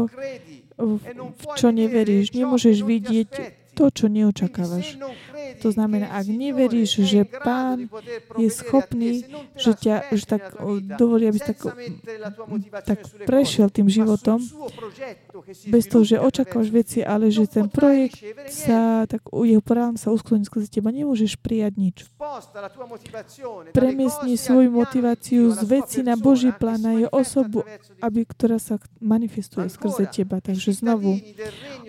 [0.80, 2.32] v čo neveríš.
[2.32, 3.30] Nemôžeš vidieť
[3.76, 4.96] to, čo neočakávaš.
[5.62, 7.88] To znamená, ak neveríš, že Pán
[8.36, 9.24] je schopný,
[9.56, 10.42] že ťa že tak
[10.96, 11.60] dovolí, aby si tak,
[12.84, 14.38] tak prešiel tým životom,
[15.68, 18.18] bez toho, že očakávaš veci, ale že ten projekt
[18.50, 21.96] sa, tak jeho plán sa uskloní skrze teba, nemôžeš prijať nič.
[23.70, 27.62] Premiestni svoju motiváciu z veci na Boží plán, na jeho osobu,
[28.02, 30.40] aby, ktorá sa manifestuje skrze teba.
[30.40, 31.18] Takže znovu,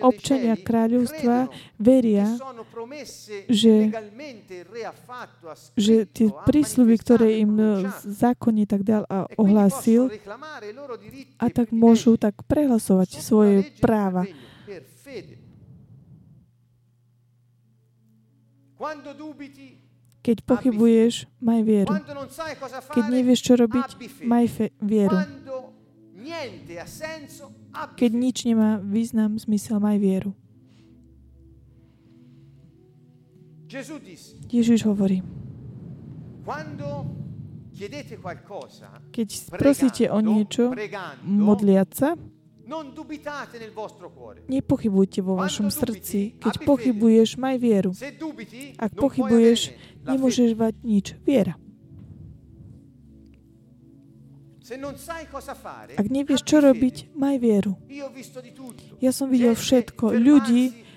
[0.02, 2.38] občania kráľovstva veria,
[3.46, 3.94] že,
[5.78, 7.70] že tie prísľuby, ktoré im e,
[8.02, 10.10] zákonne tak dal a ohlásil,
[11.38, 14.26] a tak môžu tak prehlasovať svoje práva.
[20.22, 21.94] Keď pochybuješ, maj vieru.
[22.94, 23.88] Keď nevieš, čo robiť,
[24.28, 25.16] maj fe- vieru.
[27.96, 30.36] Keď nič nemá význam, zmysel, maj vieru.
[34.48, 35.20] Ježiš hovorí,
[39.12, 39.28] keď
[39.60, 40.72] prosíte o niečo,
[41.22, 42.10] modliať sa,
[44.48, 46.36] Nepochybujte vo vašom srdci.
[46.36, 47.96] Keď pochybuješ, maj vieru.
[48.76, 49.72] Ak pochybuješ,
[50.04, 51.16] nemôžeš mať nič.
[51.24, 51.56] Viera.
[55.96, 57.72] Ak nevieš, čo robiť, maj vieru.
[59.00, 60.12] Ja som videl všetko.
[60.12, 60.87] Ľudí,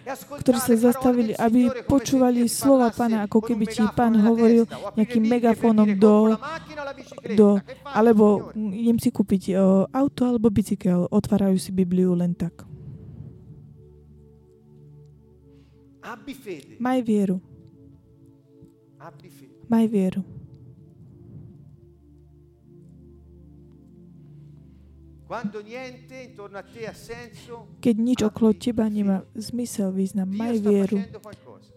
[0.41, 4.65] ktorí sa zastavili, aby počúvali slova pána, ako keby ti pán hovoril
[4.97, 6.35] nejakým megafónom do,
[7.37, 12.65] do alebo idem si kúpiť o, auto alebo bicykel, otvárajú si Bibliu len tak.
[16.81, 17.37] Maj vieru.
[19.69, 20.40] Maj vieru.
[27.79, 30.99] Keď nič okolo teba nemá zmysel, význam, maj vieru.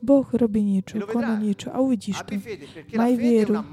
[0.05, 2.37] Boh robí niečo, koná niečo a uvidíš to.
[2.93, 3.65] Maj vieru,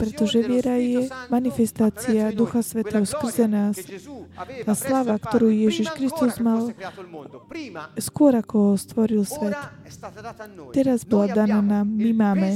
[0.00, 3.76] pretože viera je manifestácia Ducha Svetého skrze nás.
[4.64, 6.72] Tá slava, ktorú Ježiš Kristus mal
[8.00, 9.52] skôr ako stvoril svet,
[10.72, 11.92] teraz bola daná nám.
[11.92, 12.48] My máme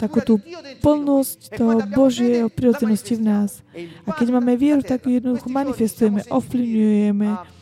[0.00, 0.40] takú tú
[0.80, 3.60] plnosť toho Božieho prirodzenosti v nás.
[4.08, 7.53] A keď máme vieru, tak jednoducho manifestujeme, ovplyvňujeme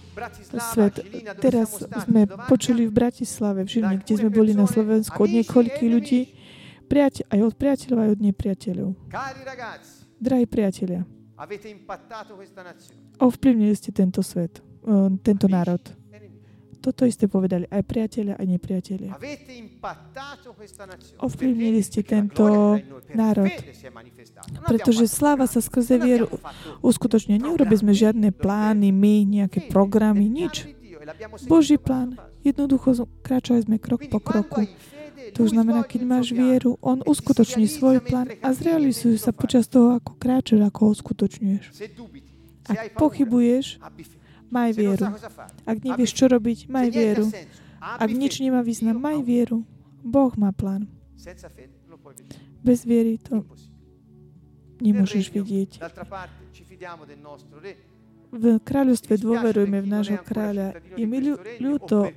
[0.72, 1.00] svet.
[1.40, 6.20] Teraz sme počuli v Bratislave, v Žiline, kde sme boli na Slovensku od niekoľkých ľudí,
[6.90, 8.90] priateľ, aj od priateľov, aj od nepriateľov.
[10.22, 11.02] Drahí priatelia,
[13.18, 14.60] ovplyvnili ste tento svet,
[15.24, 15.82] tento národ.
[16.82, 19.14] Toto isté povedali aj priatelia, aj nepriatelia.
[21.22, 22.76] Ovplyvnili ste tento
[23.14, 23.46] národ,
[24.66, 26.26] pretože sláva sa skrze vieru
[26.82, 27.38] uskutočne.
[27.38, 30.66] Neurobili sme žiadne plány, my, nejaké programy, nič.
[31.46, 32.18] Boží plán.
[32.42, 34.66] Jednoducho kráčali sme krok po kroku.
[35.38, 40.18] To znamená, keď máš vieru, on uskutoční svoj plán a zrealizujú sa počas toho, ako
[40.18, 41.64] kráčaš, ako ho uskutočňuješ.
[42.66, 43.78] Ak pochybuješ,
[44.52, 45.08] maj vieru.
[45.64, 47.26] Ak nevieš, čo robiť, maj vieru.
[47.80, 49.64] Ak nič nemá význam, maj vieru.
[50.04, 50.86] Boh má plán.
[52.62, 53.42] Bez viery to
[54.78, 55.80] nemôžeš vidieť.
[58.32, 60.80] V kráľovstve dôverujeme v nášho kráľa.
[60.96, 61.20] Je mi
[61.60, 62.10] ľúto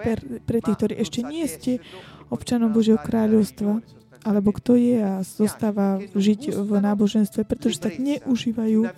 [0.00, 0.14] pre,
[0.44, 1.82] pre tých, ktorí ešte nie ste
[2.30, 3.82] občanom Božieho kráľovstva,
[4.24, 8.88] alebo kto je a zostáva žiť v náboženstve, pretože tak neužívajú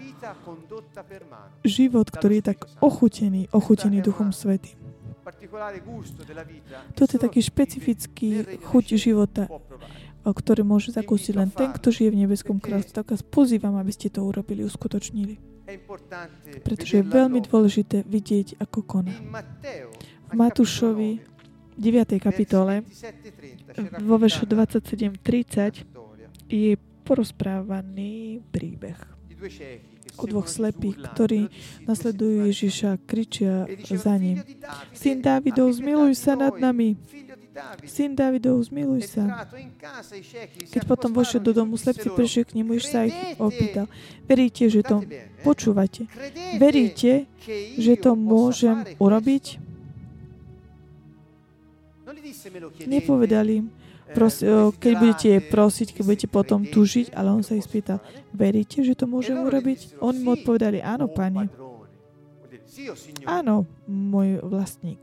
[1.64, 4.79] život, ktorý je tak ochutený, ochutený Duchom Svetým.
[6.97, 8.29] Toto je taký špecifický
[8.66, 9.47] chuť života,
[10.25, 12.93] ktorý môže zakúsiť len ten, kto žije v nebeskom kráľstve.
[12.93, 15.41] Tak vás pozývam, aby ste to urobili, uskutočnili.
[16.66, 19.14] Pretože je veľmi dôležité vidieť, ako koná.
[20.31, 21.23] V Matúšovi
[21.81, 22.21] 9.
[22.21, 22.85] kapitole
[24.03, 25.87] vo veršu 27.30
[26.51, 26.75] je
[27.07, 28.99] porozprávaný príbeh
[30.21, 31.49] o dvoch slepých, ktorí
[31.89, 34.45] nasledujú Ježiša, kričia za ním.
[34.93, 37.01] Syn Dávidov, zmiluj sa nad nami.
[37.89, 39.49] Syn Dávidov, zmiluj sa.
[40.71, 43.89] Keď potom vošiel do domu, slepci prišli k nemu, sa ich opýtal.
[44.29, 45.03] Veríte, že to...
[45.41, 46.05] Počúvate.
[46.61, 47.25] Veríte,
[47.81, 49.70] že to môžem urobiť?
[52.86, 53.66] Nepovedali im,
[54.11, 54.43] pros,
[54.80, 58.03] keď budete prosiť, keď budete potom tužiť, ale on sa ich spýtal,
[58.34, 60.03] veríte, že to môžem urobiť?
[60.03, 61.47] Oni mu odpovedali, áno, pani.
[63.26, 65.03] Áno, môj vlastník.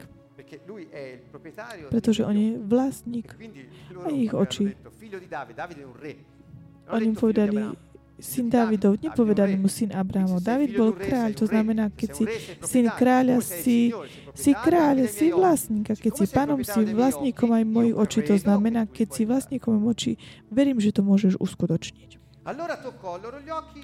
[1.91, 3.35] Pretože on je vlastník
[4.03, 4.75] a ich oči.
[6.87, 7.75] Oni mu povedali,
[8.17, 10.41] syn Davidov, nepovedali mu syn Abrahamov.
[10.41, 12.23] David bol kráľ, to znamená, keď si
[12.65, 13.93] syn kráľa, si,
[14.33, 15.93] si kráľ, si vlastník.
[15.93, 18.19] A keď si pánom, si vlastníkom aj mojich očí.
[18.25, 20.17] To znamená, keď si vlastníkom očí,
[20.49, 22.17] verím, že to môžeš uskutočniť.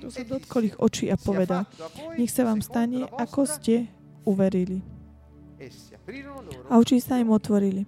[0.02, 1.68] To sa dotkol ich očí a povedal,
[2.16, 3.92] nech sa vám stane, ako ste
[4.24, 4.80] uverili.
[6.72, 7.84] A oči sa im otvorili.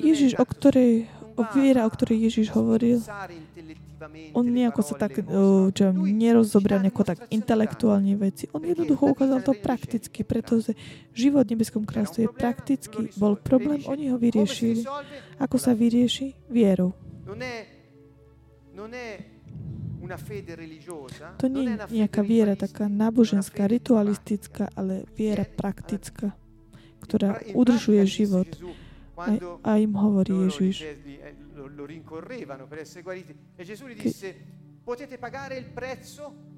[0.00, 3.04] Ježiš, o ktorej, o viera, o ktorej Ježiš hovoril,
[4.32, 5.20] on nejako sa tak
[5.72, 8.48] čo, nerozobral nejako tak intelektuálne veci.
[8.52, 10.72] On jednoducho ukázal to prakticky, pretože
[11.12, 13.00] život v nebeskom kráľstve je praktický.
[13.16, 14.84] Bol problém, oni ho vyriešili.
[15.40, 16.36] Ako sa vyrieši?
[16.48, 16.92] Vierou.
[21.40, 26.36] To nie je nejaká viera taká náboženská, ritualistická, ale viera praktická
[27.04, 28.48] ktorá udržuje život.
[29.14, 29.30] A,
[29.62, 30.82] a im hovorí Ježiš.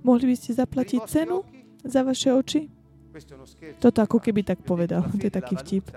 [0.02, 1.44] mohli by ste zaplatiť cenu
[1.84, 2.72] za vaše oči?
[3.80, 5.04] Toto ako keby tak povedal.
[5.08, 5.88] To je taký vtip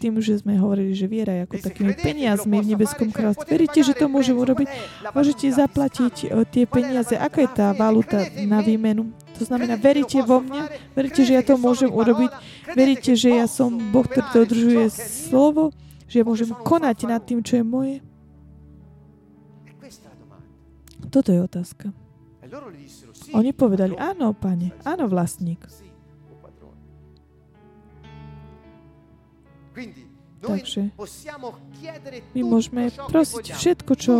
[0.00, 3.44] tým, že sme hovorili, že viera je ako takými peniazmi v nebeskom kráľstve.
[3.44, 4.66] Veríte, že to môžem urobiť?
[5.12, 7.12] Môžete zaplatiť eh, tie peniaze.
[7.12, 9.12] Aká je tá valuta na výmenu?
[9.36, 10.96] To znamená, veríte vo mňa?
[10.96, 12.32] Veríte, že ja to môžem urobiť?
[12.72, 14.86] Veríte, že ja som Boh, ktorý to udržuje
[15.28, 15.76] slovo?
[16.10, 17.96] Že ja môžem konať nad tým, čo je moje?
[21.06, 21.94] Toto je otázka.
[23.30, 25.62] Oni povedali, áno, pane, áno, vlastník.
[30.40, 30.90] Takže
[32.34, 34.14] my môžeme prosiť všetko, čo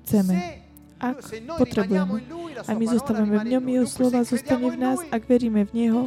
[0.00, 0.64] chceme,
[0.96, 1.18] ak
[1.60, 2.24] potrebujeme.
[2.64, 6.00] A my zostávame v ňom, jeho slova zostane v nás, ak veríme v Neho.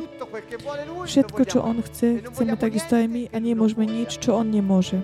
[1.06, 5.04] Všetko, čo On chce, chceme takisto aj my a nemôžeme nič, čo On nemôže.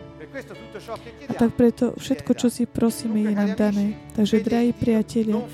[1.30, 3.94] A tak preto všetko, čo si prosíme, je nám dané.
[4.18, 5.46] Takže, drahí priatelia,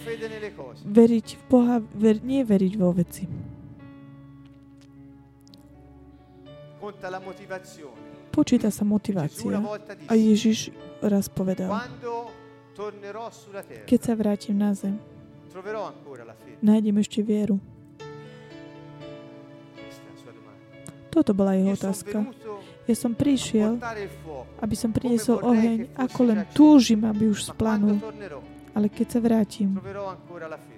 [0.88, 3.28] veriť v Boha, ver, nie veriť vo veci.
[8.32, 9.52] Počíta sa motivácia.
[10.08, 10.72] A Ježiš
[11.04, 11.76] raz povedal,
[13.84, 14.96] keď sa vrátim na zem,
[16.64, 17.60] nájdem ešte vieru.
[21.12, 22.24] Toto bola jeho otázka.
[22.90, 23.78] Ja som prišiel,
[24.66, 28.02] aby som priniesol oheň, ako len túžim, aby už splanul.
[28.74, 29.78] Ale keď sa vrátim,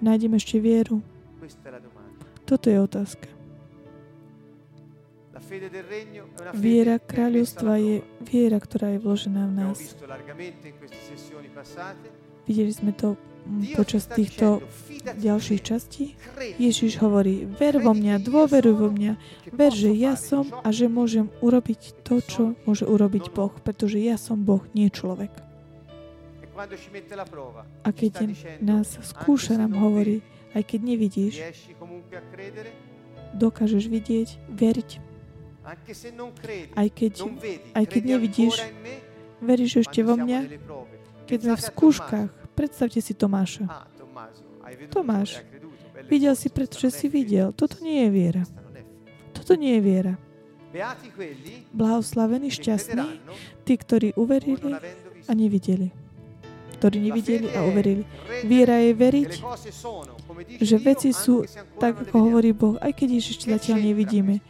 [0.04, 1.00] nájdem ešte vieru.
[2.44, 3.32] Toto je otázka.
[6.52, 9.96] Viera kráľovstva je viera, ktorá je vložená v nás.
[12.44, 13.16] Videli sme to
[13.74, 14.62] počas týchto
[15.02, 16.14] ďalších častí.
[16.58, 19.12] Ježiš hovorí, ver vo mňa, dôveruj vo mňa,
[19.50, 24.14] ver, že ja som a že môžem urobiť to, čo môže urobiť Boh, pretože ja
[24.14, 25.30] som Boh, nie človek.
[27.82, 28.14] A keď
[28.62, 30.22] nás skúša, nám hovorí,
[30.54, 31.34] aj keď nevidíš,
[33.34, 34.90] dokážeš vidieť, veriť.
[36.74, 37.12] Aj keď,
[37.72, 38.54] aj keď nevidíš,
[39.42, 40.40] veríš ešte vo mňa,
[41.26, 42.41] keď sme v skúškach.
[42.52, 43.64] Predstavte si Tomáša.
[44.92, 45.42] Tomáš,
[46.06, 47.50] videl si, pretože si videl.
[47.52, 48.44] Toto nie je viera.
[49.32, 50.14] Toto nie je viera.
[51.72, 53.20] Blahoslavení, šťastní,
[53.68, 54.72] tí, ktorí uverili
[55.28, 55.92] a nevideli
[56.82, 58.02] ktorí nevideli a uverili.
[58.42, 59.30] Viera je veriť,
[60.58, 61.46] že veci sú
[61.78, 64.42] tak, ako hovorí Boh, aj keď ešte zatiaľ nevidíme.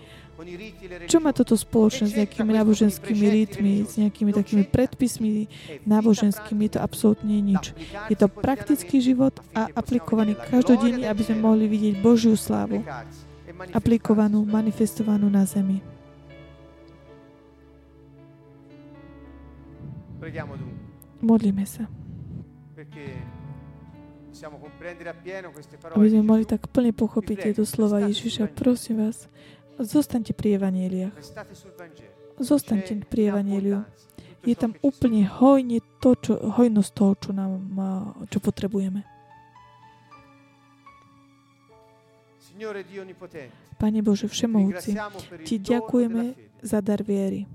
[1.06, 5.46] Čo má toto spoločné s nejakými náboženskými rytmi, s nejakými takými predpismi
[5.86, 6.66] náboženskými?
[6.66, 7.76] Je to absolútne nič.
[8.10, 12.82] Je to praktický život a aplikovaný každodenne, aby sme mohli vidieť Božiu slávu.
[13.70, 15.78] Aplikovanú, manifestovanú na zemi.
[21.22, 21.86] Modlíme sa
[25.94, 28.50] aby sme mohli tak plne pochopiť tieto slova Ježiša.
[28.50, 29.30] Prosím vás,
[29.78, 31.14] zostaňte pri Evangeliach.
[32.36, 33.86] Zostaňte pri Evangeliu.
[34.42, 37.62] Je tam úplne hojne to, čo, hojnosť toho, čo, nám,
[38.26, 39.06] čo potrebujeme.
[43.78, 44.94] Pane Bože Všemohúci,
[45.46, 47.46] Ti ďakujeme za dar viery.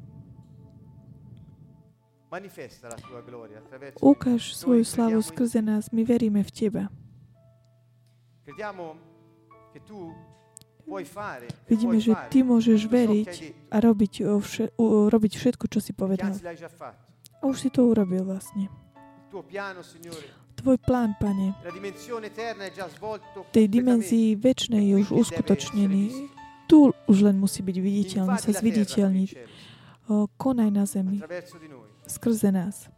[4.03, 5.87] Ukáž svoju slavu skrze nás.
[5.95, 6.83] My veríme v Teba.
[11.67, 13.31] Vidíme, že Ty môžeš veriť
[13.67, 14.23] a robiť,
[15.11, 16.31] robiť všetko, čo si povedal.
[17.37, 18.71] A už si to urobil vlastne.
[20.57, 21.53] Tvoj plán, Pane,
[23.53, 26.33] tej dimenzii väčšnej je už uskutočnený.
[26.65, 29.29] Tu už len musí byť viditeľný, sa zviditeľniť.
[30.39, 31.19] Konaj na zemi.
[32.07, 32.89] Skrze nás.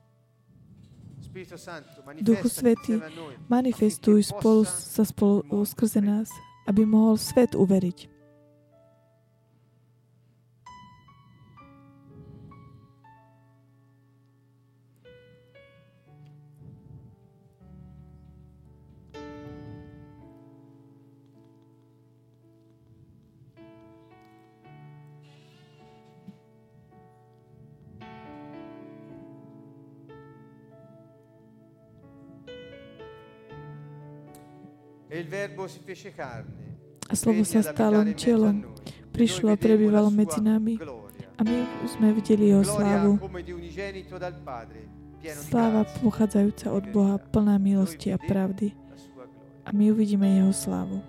[2.22, 3.02] Duchu Svety,
[3.50, 6.30] manifestuj spolu, sa spolu skrze nás,
[6.70, 8.19] aby mohol svet uveriť.
[37.10, 38.62] A slovo sa stalo telom,
[39.10, 40.78] prišlo a prebývalo medzi nami
[41.34, 41.58] a my
[41.90, 43.18] sme videli jeho slávu.
[45.50, 48.72] Sláva pochádzajúca od Boha, plná milosti a pravdy.
[49.66, 51.02] A my uvidíme jeho slávu.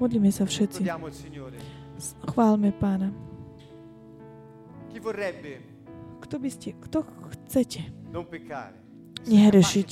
[0.00, 0.88] Modlíme sa všetci.
[2.32, 3.12] Chválme Pána.
[6.24, 7.80] Kto by ste, kto chcete?
[9.26, 9.88] Nehrešiť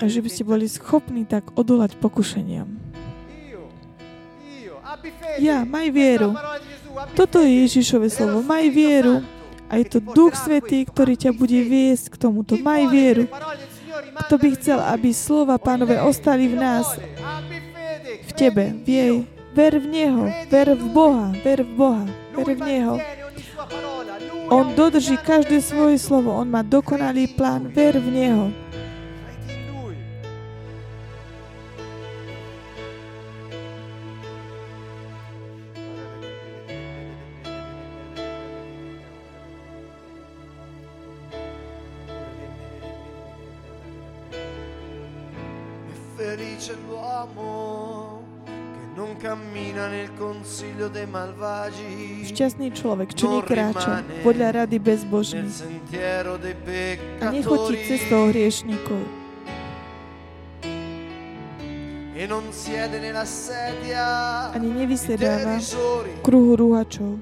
[0.00, 2.68] a že by ste boli schopní tak odolať pokušeniam.
[5.40, 6.36] Ja, maj vieru.
[7.16, 8.44] Toto je Ježišové slovo.
[8.44, 9.24] Maj vieru.
[9.72, 12.60] A je to Duch Svetý, ktorý ťa bude viesť k tomuto.
[12.60, 13.24] Maj vieru.
[14.28, 16.84] Kto by chcel, aby slova pánové ostali v nás,
[18.28, 19.16] v tebe, v jej.
[19.52, 22.96] Ver v Neho, ver v Boha, ver v Boha, ver v Neho.
[24.48, 28.61] On dodrží každé svoje slovo, on má dokonalý plán, ver v Neho.
[52.22, 55.56] Šťastný človek, čo nekráča podľa rady bezbožných
[57.20, 59.00] a nechodí cestou hriešnikov.
[64.52, 65.56] Ani nevysedáva
[66.20, 67.18] kruhu rúhačov.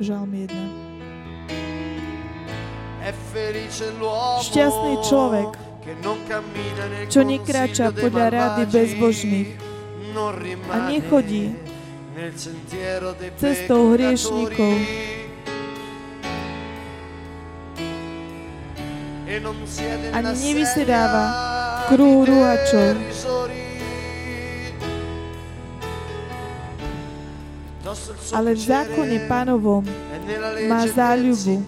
[0.00, 0.48] Žalm 1.
[4.40, 5.50] Šťastný človek,
[7.10, 9.69] čo nekráča podľa rády bezbožných
[10.70, 11.56] a nechodí
[13.38, 14.76] cestou hriešnikov.
[20.10, 21.24] Ani nevysedáva
[21.88, 22.98] kruhu rúhačov.
[28.30, 29.82] Ale v zákone pánovom
[30.70, 31.62] má záľubu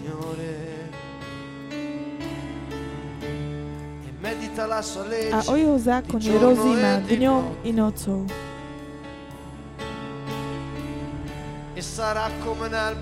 [4.73, 8.25] a o jeho zákone rozíma dňom i nocou.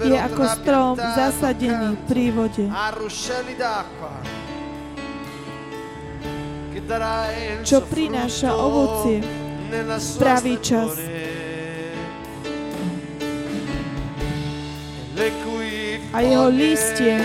[0.03, 2.67] Je ako strom zasadený pri vode,
[7.63, 9.23] čo prináša ovocie
[9.71, 10.99] v pravý čas.
[16.11, 17.21] A jeho lístie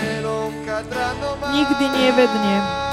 [1.50, 2.85] nikdy nevedne.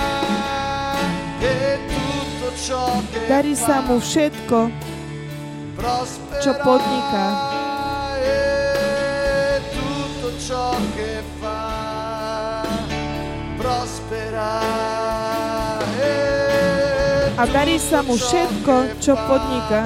[3.28, 4.60] Darí sa mu všetko,
[6.40, 7.26] čo podniká.
[17.34, 19.82] A darí sa mu všetko, čo podniká.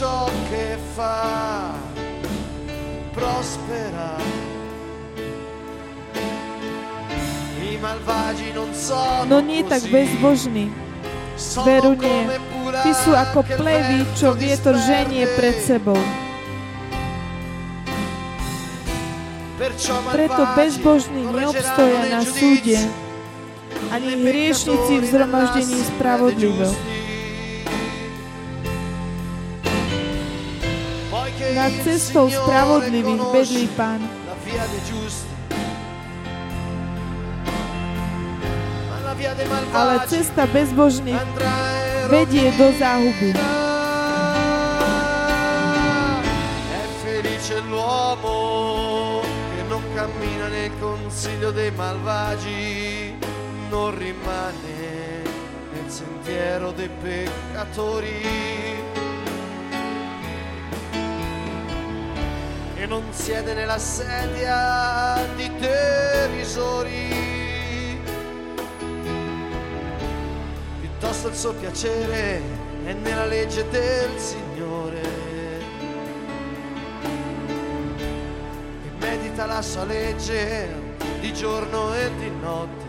[0.00, 1.74] ciò che fa
[3.12, 4.19] prospera.
[9.28, 10.68] No nie tak bezbožný.
[11.64, 12.28] Veru nie.
[12.70, 15.96] Ty sú ako plevy, čo vietor ženie pred sebou.
[20.12, 22.80] Preto bezbožní neobstoja na súde,
[23.92, 26.76] ani hriešnici v zhromaždení spravodlivého.
[31.50, 34.00] Nad cestou spravodlivých bedlí Pán.
[39.74, 41.20] Ale cesta bezbožných
[42.08, 43.60] vedie do záhuby.
[47.70, 49.22] l'uomo
[49.54, 53.16] che non cammina nel consiglio dei malvagi,
[53.68, 55.22] non rimane
[55.72, 58.22] nel sentiero dei peccatori
[62.76, 67.39] e non siede nella sedia di derisori.
[71.00, 72.42] Piuttosto il suo piacere
[72.84, 75.00] è nella legge del Signore.
[78.84, 80.68] E medita la sua legge
[81.20, 82.84] di giorno e di notte.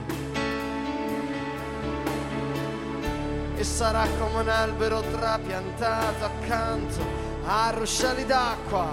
[3.55, 6.99] E sarà come un albero trapiantato accanto
[7.45, 8.89] a ruscelli d'acqua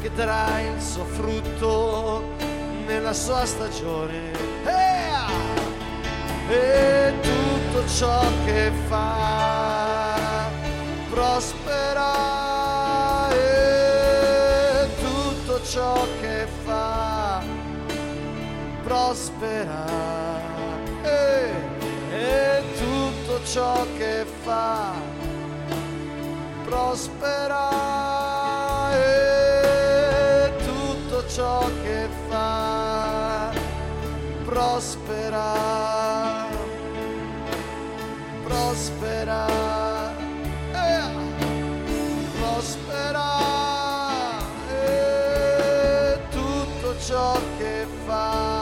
[0.00, 2.36] che darà il suo frutto
[2.86, 4.51] nella sua stagione.
[6.52, 10.50] E tutto ciò che fa
[11.08, 12.10] prospera.
[13.30, 17.42] E tutto ciò che fa
[18.82, 19.86] prospera.
[21.02, 21.50] E,
[22.12, 24.92] e tutto ciò che fa
[26.64, 27.82] prospera.
[31.34, 33.50] ciò che fa
[34.44, 36.11] prospera,
[38.52, 39.46] prospera,
[40.72, 41.10] eh,
[42.38, 43.28] prospera
[44.68, 48.52] e tutto ciò che fa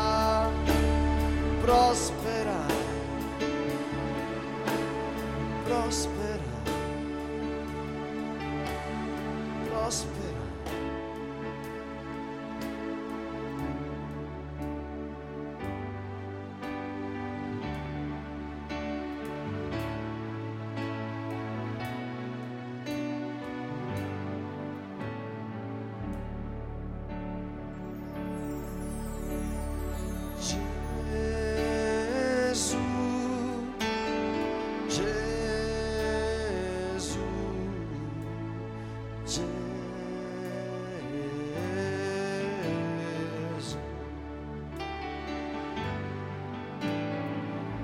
[39.31, 39.45] jazz.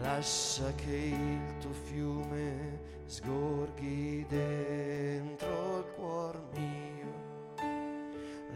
[0.02, 2.79] Lascia che il tuo fiume
[3.10, 7.57] sgorghi dentro il cuor mio.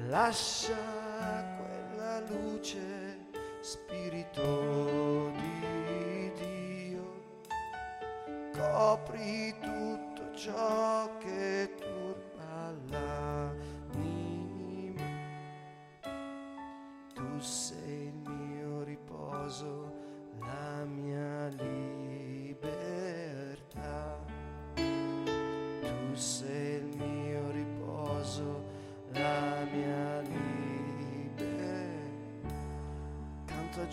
[0.09, 0.93] Lascia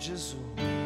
[0.01, 0.80] Gesù.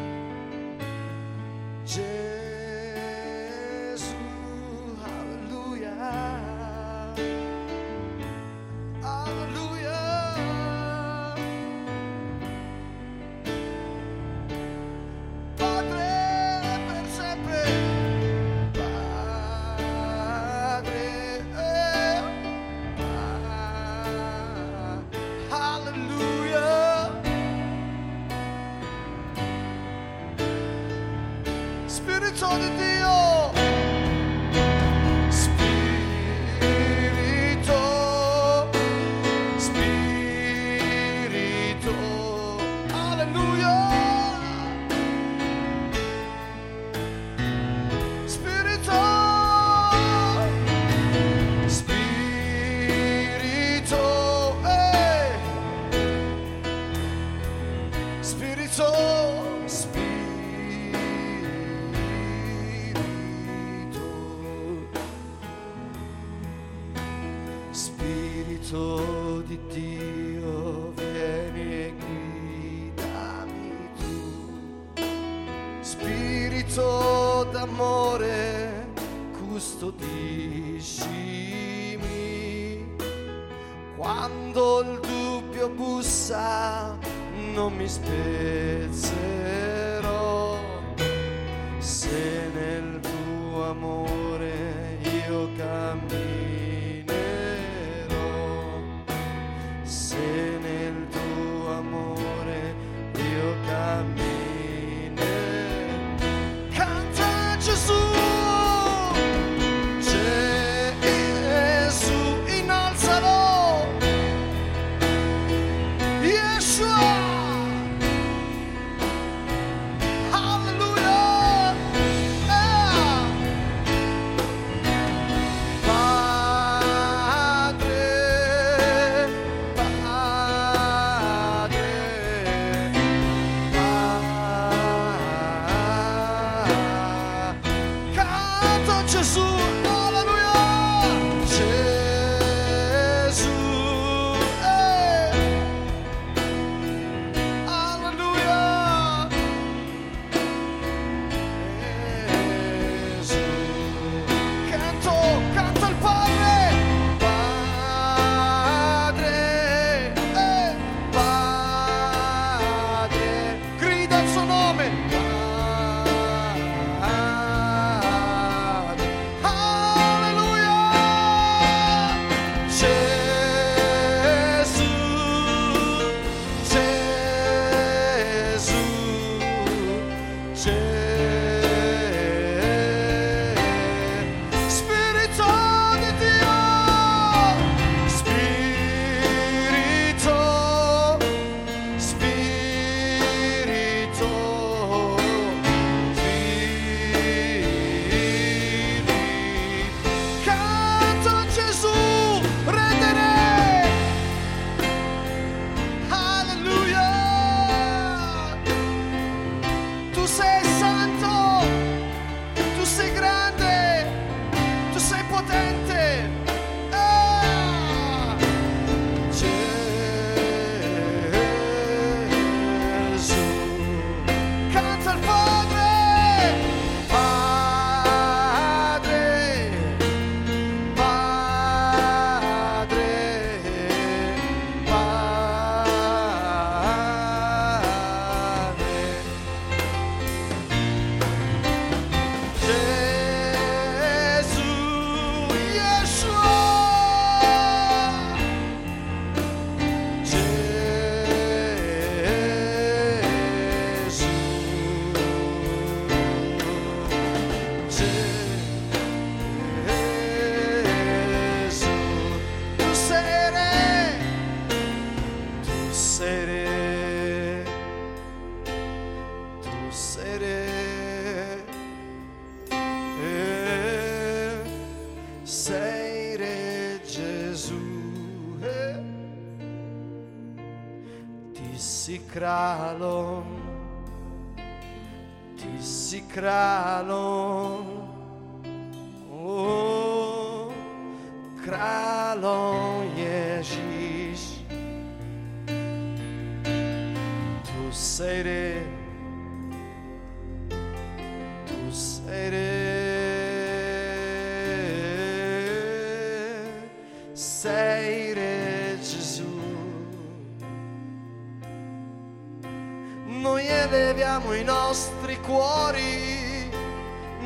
[314.36, 316.70] Eleviamo i nostri cuori,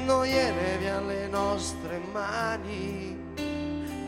[0.04, 3.16] noi eleviamo le nostre mani,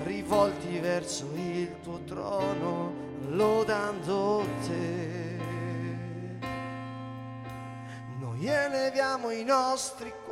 [0.03, 2.93] rivolti verso il tuo trono,
[3.29, 5.39] lodando te.
[8.19, 10.32] Noi eleviamo i nostri cuori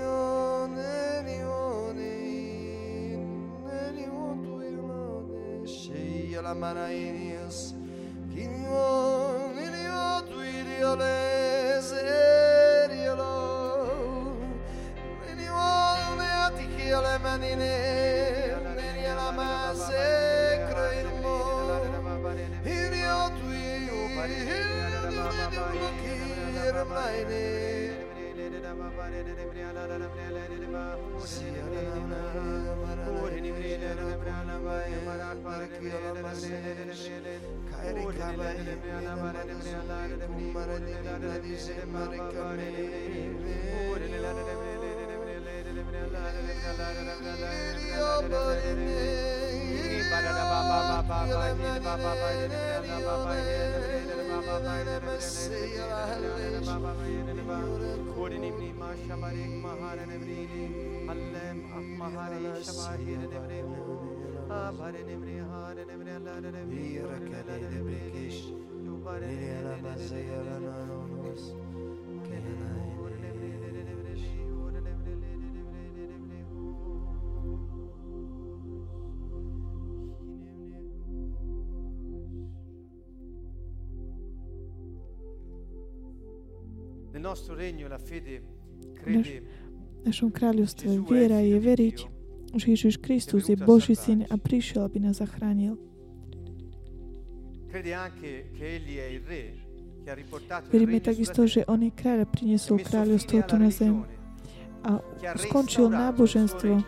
[6.41, 7.73] la manainius
[8.33, 13.35] Kinion ilio tuirio les eriolo
[15.21, 17.75] Menion leatichio le manine
[18.75, 20.05] Menia la masse
[20.69, 21.37] croirmo
[22.65, 24.79] Ilio tuirio Ilio
[25.51, 26.01] tuirio
[26.49, 27.60] Ilio tuirio
[28.73, 29.01] la
[54.51, 55.71] fede
[70.81, 71.70] crede
[89.05, 90.89] v našom kráľovstve.
[91.05, 91.97] Viera je veriť,
[92.57, 95.77] že Ježiš Kristus je Boží syn a prišiel, aby nás zachránil.
[100.73, 104.03] Veríme takisto, že On je kráľ a priniesol kráľovstvo tu na zem
[104.81, 104.97] a
[105.37, 106.81] skončil náboženstvo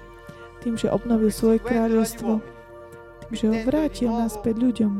[0.65, 2.41] tým, že obnovil svoje kráľovstvo,
[3.29, 4.93] tým, že ho vrátil naspäť ľuďom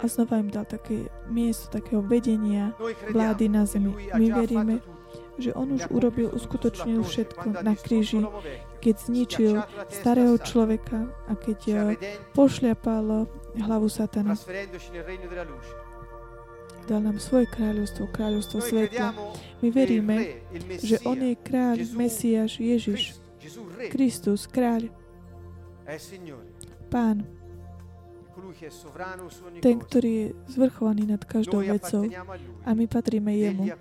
[0.00, 2.72] a znova im dal také miesto takého vedenia
[3.12, 3.92] vlády na zemi.
[4.16, 4.80] My veríme,
[5.40, 8.24] že on už urobil, uskutočnil všetko na kríži,
[8.80, 9.52] keď zničil
[9.88, 11.78] starého človeka a keď eh,
[12.36, 13.28] pošľapal
[13.60, 14.36] hlavu satana.
[16.88, 19.14] Dal nám svoje kráľovstvo, kráľovstvo svetla.
[19.62, 20.42] My veríme,
[20.80, 23.20] že On je kráľ, Mesiáš, Ježiš,
[23.92, 24.90] Kristus, kráľ,
[26.90, 27.26] Pán,
[29.60, 32.04] ten, ktorý je zvrchovaný nad každou vecou
[32.64, 33.72] a my patríme Jemu.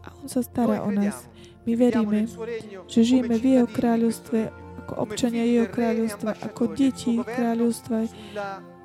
[0.00, 1.26] A On sa stará o nás.
[1.68, 2.24] My veríme,
[2.88, 4.38] že žijeme v Jeho kráľovstve
[4.80, 8.08] ako občania Jeho kráľovstva, ako deti kráľovstva,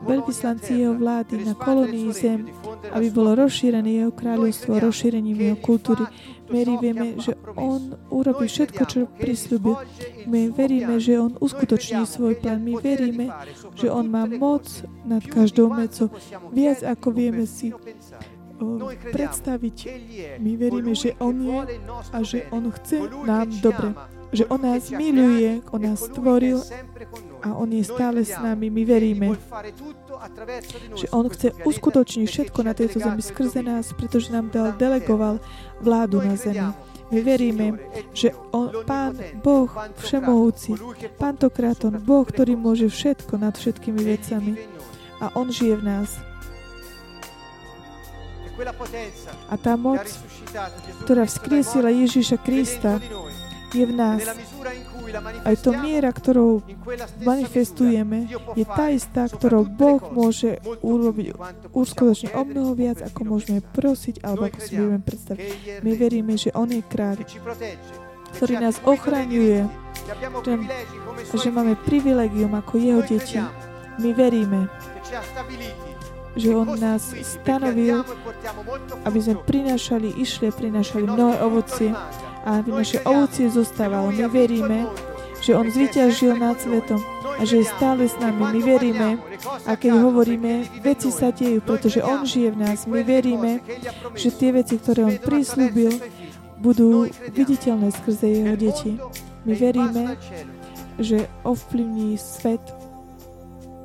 [0.03, 2.51] veľvyslanci Jeho vlády na kolónii zem,
[2.91, 6.03] aby bolo rozšírené Jeho kráľovstvo, rozšírením Jeho kultúry.
[6.45, 9.81] My vieme, že On urobí všetko, čo prislúbil.
[10.29, 12.61] My veríme, že On uskutoční svoj plán.
[12.61, 13.33] My veríme,
[13.73, 14.65] že On má moc
[15.05, 16.13] nad každou mecou.
[16.53, 17.73] Viac ako vieme si
[19.11, 19.77] predstaviť.
[20.39, 21.59] My veríme, že On je
[22.13, 23.91] a že On chce nám dobre.
[24.35, 26.59] Že On nás miluje, On nás stvoril
[27.39, 28.67] a On je stále s nami.
[28.67, 29.39] My veríme,
[30.99, 35.39] že On chce uskutočniť všetko na tejto zemi skrze nás, pretože nám dal, delegoval
[35.79, 36.67] vládu na zemi.
[37.13, 37.79] My veríme,
[38.11, 39.69] že on, Pán Boh
[40.03, 40.73] Všemohúci,
[41.15, 44.57] Pantokráton, Boh, ktorý môže všetko nad všetkými vecami
[45.21, 46.09] a On žije v nás.
[49.51, 50.01] A tá moc,
[51.05, 52.97] ktorá vzkriesila Ježíša Krista,
[53.75, 54.19] je v nás.
[55.43, 56.63] Aj to miera, ktorou
[57.23, 61.35] manifestujeme, je tá istá, ktorou Boh môže urobiť
[61.75, 65.45] uskutočne o mnoho viac, ako môžeme prosiť, alebo ako si budeme predstaviť.
[65.83, 67.21] My veríme, že On je kráľ,
[68.35, 69.67] ktorý nás ochraňuje,
[71.35, 73.39] že máme privilegium ako Jeho deti.
[73.95, 74.67] My veríme,
[76.35, 78.03] že On nás stanovil,
[79.07, 81.95] aby sme prinášali, išli a prinášali mnohé ovocie
[82.45, 84.13] a aby naše ovocie zostávalo.
[84.13, 84.85] My veríme,
[85.41, 87.01] že On zvyťažil nad svetom
[87.35, 88.55] a že je stále s nami.
[88.55, 89.09] My veríme
[89.65, 92.85] a keď hovoríme, veci sa dejú, pretože On žije v nás.
[92.85, 93.59] My veríme,
[94.15, 95.97] že tie veci, ktoré On prislúbil,
[96.61, 98.95] budú viditeľné skrze Jeho deti.
[99.43, 100.15] My veríme,
[100.97, 102.63] že ovplyvní svet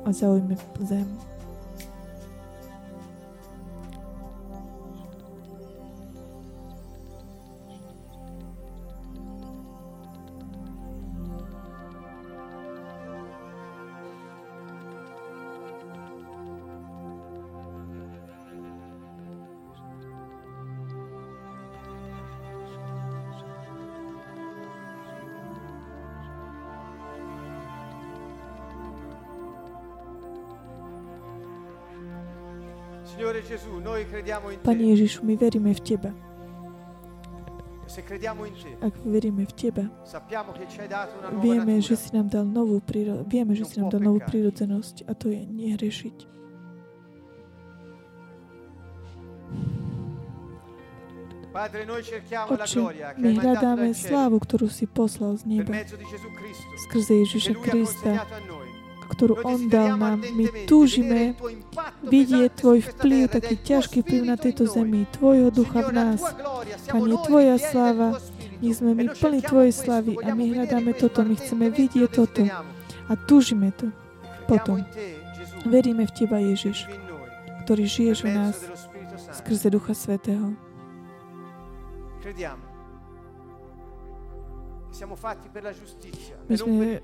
[0.05, 1.30] a zaujme zem.
[34.61, 36.11] Pane Ježišu, my veríme v Teba.
[38.79, 39.85] Ak veríme v Teba,
[41.37, 45.13] vieme, že si nám dal novú príro- vieme, že si nám dal novú prírodzenosť a
[45.13, 46.17] to je nehrešiť.
[52.47, 52.79] Oče,
[53.17, 55.67] my hľadáme slávu, ktorú si poslal z neba.
[56.79, 58.11] skrze Ježiša Krista,
[59.11, 60.23] ktorú On dal nám.
[60.23, 61.35] My túžime
[62.07, 66.19] vidieť Tvoj vplyv, taký ťažký vplyv na tejto zemi, Tvojho ducha v nás.
[66.87, 68.17] Pane, Tvoja sláva,
[68.63, 72.47] my sme my plní Tvojej slavy a my hľadáme toto, my chceme vidieť toto
[73.09, 73.91] a túžime to
[74.47, 74.87] potom.
[75.67, 76.87] Veríme v Teba, Ježiš,
[77.67, 78.55] ktorý žiješ v nás
[79.35, 80.55] skrze Ducha Svetého.
[84.91, 86.99] My sme,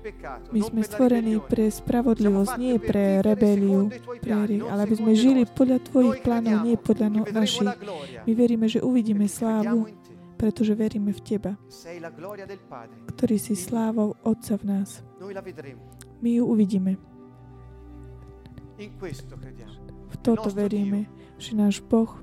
[0.52, 3.88] my sme stvorení pre spravodlivosť, nie pre rebeliu,
[4.20, 4.32] pre
[4.68, 7.64] ale aby sme žili podľa Tvojich plánov, nie podľa no, našich.
[8.28, 9.88] My veríme, že uvidíme slávu,
[10.36, 11.52] pretože veríme v Teba,
[13.16, 15.00] ktorý si slávou Otca v nás.
[16.20, 17.00] My ju uvidíme.
[20.08, 21.08] V toto veríme,
[21.40, 22.20] že náš Boh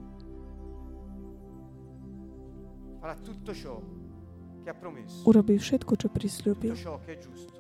[5.26, 6.74] urobí všetko, čo prislúbil.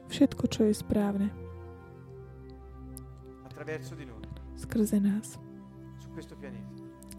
[0.09, 1.29] Všetko, čo je správne.
[4.55, 5.37] Skrze nás.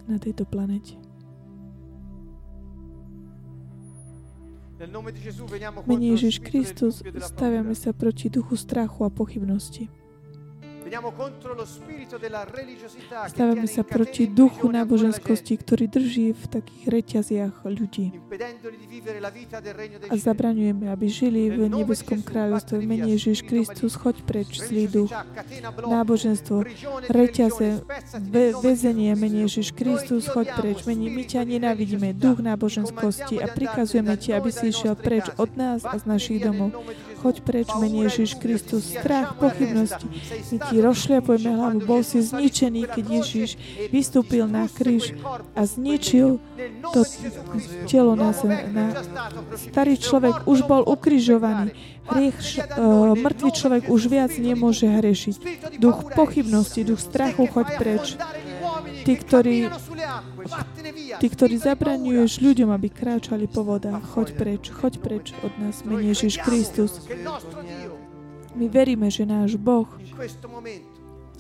[0.07, 0.95] Na tejto planete.
[5.89, 9.89] Mene Ježiš Kristus, staviame sa proti duchu strachu a pochybnosti.
[13.27, 18.15] Stavíme sa proti duchu náboženskosti, ktorý drží v takých reťaziach ľudí.
[20.07, 22.87] A zabraňujeme, aby žili v nebeskom kráľovstve.
[22.87, 25.11] Mene Ježiš Kristus, choď preč, zlý duch.
[25.83, 26.63] Náboženstvo,
[27.11, 27.83] reťaze,
[28.31, 30.87] ve, väzenie, mene Ježiš Kristus, choď preč.
[30.87, 35.83] Mene, my ťa nenávidíme, duch náboženskosti a prikazujeme ti, aby si išiel preč od nás
[35.83, 36.71] a z našich domov.
[37.27, 38.87] Choď preč, mene Ježiš Kristus.
[38.87, 40.07] Strach, pochybnosti.
[40.55, 41.83] My ti rozšľapujeme hlavu.
[41.83, 43.59] Bol si zničený, keď Ježiš
[43.91, 45.11] vystúpil na kríž
[45.59, 46.39] a zničil
[46.95, 47.03] to
[47.91, 48.55] telo na zem.
[48.71, 48.95] Na...
[49.59, 51.75] Starý človek už bol ukrižovaný.
[52.07, 52.39] Hriech,
[52.79, 55.35] uh, mŕtvý človek už viac nemôže hrešiť.
[55.83, 58.15] Duch pochybnosti, duch strachu, choď preč.
[59.07, 59.71] Tí, ktorí,
[61.23, 66.11] tí, ktorí zabraňuješ ľuďom, aby kráčali po vodách, choď preč, choď preč od nás, menej
[66.11, 67.07] Ježiš Kristus.
[68.59, 69.87] My veríme, že náš Boh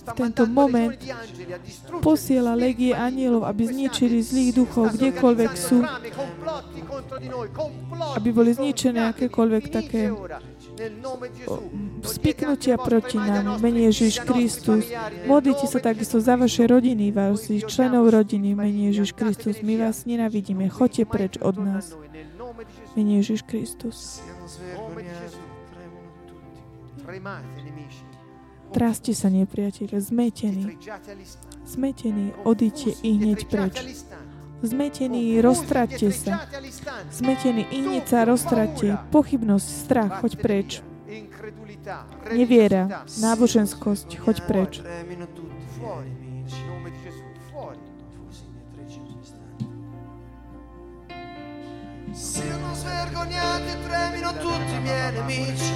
[0.07, 0.95] v tento moment
[1.99, 5.83] posiela legie anielov, aby zničili zlých duchov, kdekoľvek sú,
[8.15, 10.15] aby boli zničené akékoľvek také
[12.03, 14.87] spiknutia proti nám, menej Ježiš Kristus.
[15.27, 19.61] Modlite sa takisto za vaše rodiny, vašich členov rodiny, menej Ježiš Kristus.
[19.65, 21.97] My vás nenavidíme, choďte preč od nás.
[22.97, 24.21] Menej Ježiš Kristus.
[28.75, 30.77] Traste sa, nepriateľe, zmetení.
[31.65, 33.75] Zmetení, odíte i hneď preč.
[34.67, 36.43] Zmetení, roztraťte sa.
[37.15, 38.99] Zmetení, i hneď sa roztraťte.
[39.15, 40.71] Pochybnosť, strach, choď preč.
[42.35, 44.73] Neviera, náboženskosť, choď preč.
[52.17, 55.73] Siano svergognati e tremino tutti i miei nemici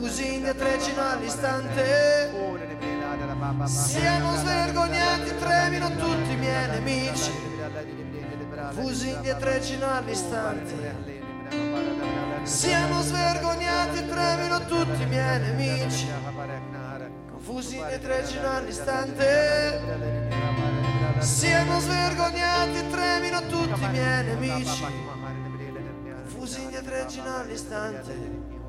[0.00, 2.32] confusi indietreggino all'istante.
[3.64, 7.30] Siano svergognati tremino tutti i miei nemici.
[8.56, 11.18] Confusi indietreggino all'istante.
[12.44, 16.08] Siano svergognati tremino tutti i miei nemici.
[17.30, 19.82] Confusi indietreggino all'istante.
[21.18, 24.82] Siano svergognati tremino tutti i miei nemici.
[26.24, 28.59] Confusi indietreggino all'istante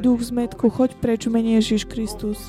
[0.00, 2.40] Duch zmetku, choď preč, menej Ježiš Kristus.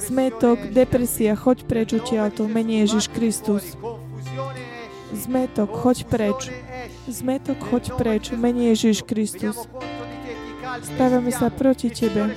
[0.00, 1.92] Zmetok, depresia, choď preč
[2.32, 3.76] to menej Ježiš Kristus.
[5.12, 6.48] Zmetok, choď preč.
[7.04, 9.68] Zmetok, choď preč, menej Ježiš Kristus.
[10.78, 12.32] Stavíme sa proti Tebe.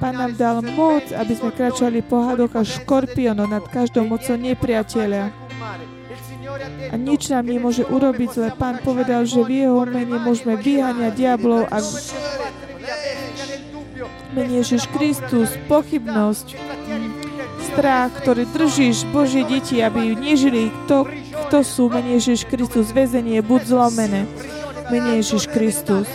[0.00, 5.32] Pán nám dal moc, aby sme kračali po hadoch a škorpiono nad každou mocou nepriateľa.
[6.88, 8.48] A nič nám nemôže urobiť zle.
[8.56, 11.76] Pán povedal, že v jeho mene môžeme vyháňať diablov a
[14.38, 16.54] mene Ježiš Kristus, pochybnosť,
[17.66, 21.10] strach, ktorý držíš Božie deti, aby nežili, kto,
[21.50, 24.30] kto sú, mene Ježiš Kristus, väzenie, buď zlomené.
[24.94, 26.06] Mene Ježiš Kristus.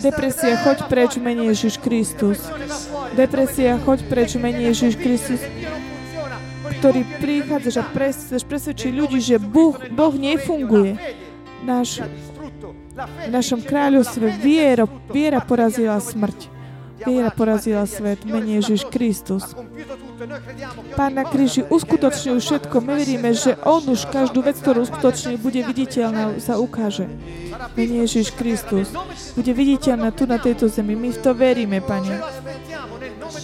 [0.00, 2.40] Depresia, choď preč, mene Ježiš Kristus.
[3.12, 5.44] Depresia, choď preč, mene Ježiš Kristus
[6.80, 7.84] ktorý prichádzaš a
[8.40, 10.96] presvedčí ľudí, že boh, boh nefunguje.
[11.60, 12.00] Náš
[13.06, 16.60] v našom kráľovstve viera, viera porazila smrť.
[17.00, 19.56] Viera porazila svet, menej Ježiš Kristus.
[20.92, 22.76] Pán na kríži uskutočnil všetko.
[22.84, 27.08] My veríme, že On už každú vec, ktorú uskutočnil, bude viditeľná, sa ukáže.
[27.72, 28.92] Menej Ježiš Kristus.
[29.32, 30.92] Bude viditeľná tu na tejto zemi.
[30.92, 32.20] My v to veríme, Pane.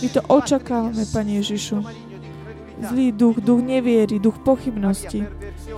[0.04, 1.80] My to očakávame, Pane Ježišu.
[2.76, 5.24] Zlý duch, duch neviery, duch pochybnosti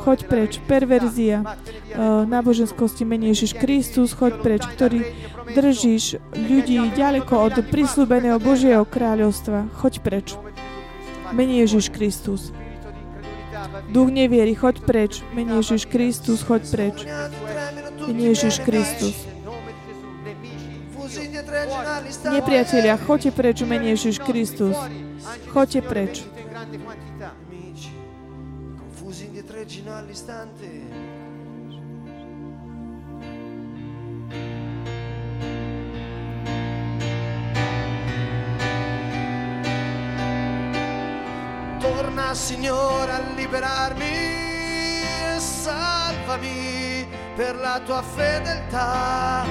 [0.08, 5.04] choď preč, perverzia, uh, náboženskosti menej Ježiš Kristus, choď preč, ktorý
[5.52, 10.26] držíš ľudí ďaleko od prislúbeného Božieho kráľovstva, choď preč.
[11.36, 12.56] Menej Ježiš Kristus.
[13.92, 15.20] Duch neviery, choď preč.
[15.36, 16.96] Menej Ježiš Kristus, choď preč.
[18.08, 19.12] Menej Ježiš Kristus.
[22.32, 24.72] Nepriatelia, choďte preč, menej Ježiš Kristus.
[25.52, 26.24] Choďte preč.
[30.08, 30.66] All'istante.
[41.78, 44.04] Torna Signore a liberarmi,
[45.38, 47.06] salvami
[47.36, 49.44] per la tua fedeltà.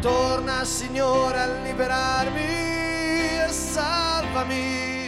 [0.00, 5.07] Torna Signore a liberarmi e salvami.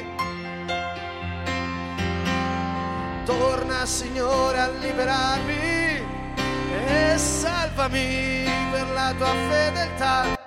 [3.31, 10.40] Torna Signore a liberarmi e salvami per la tua fedeltà.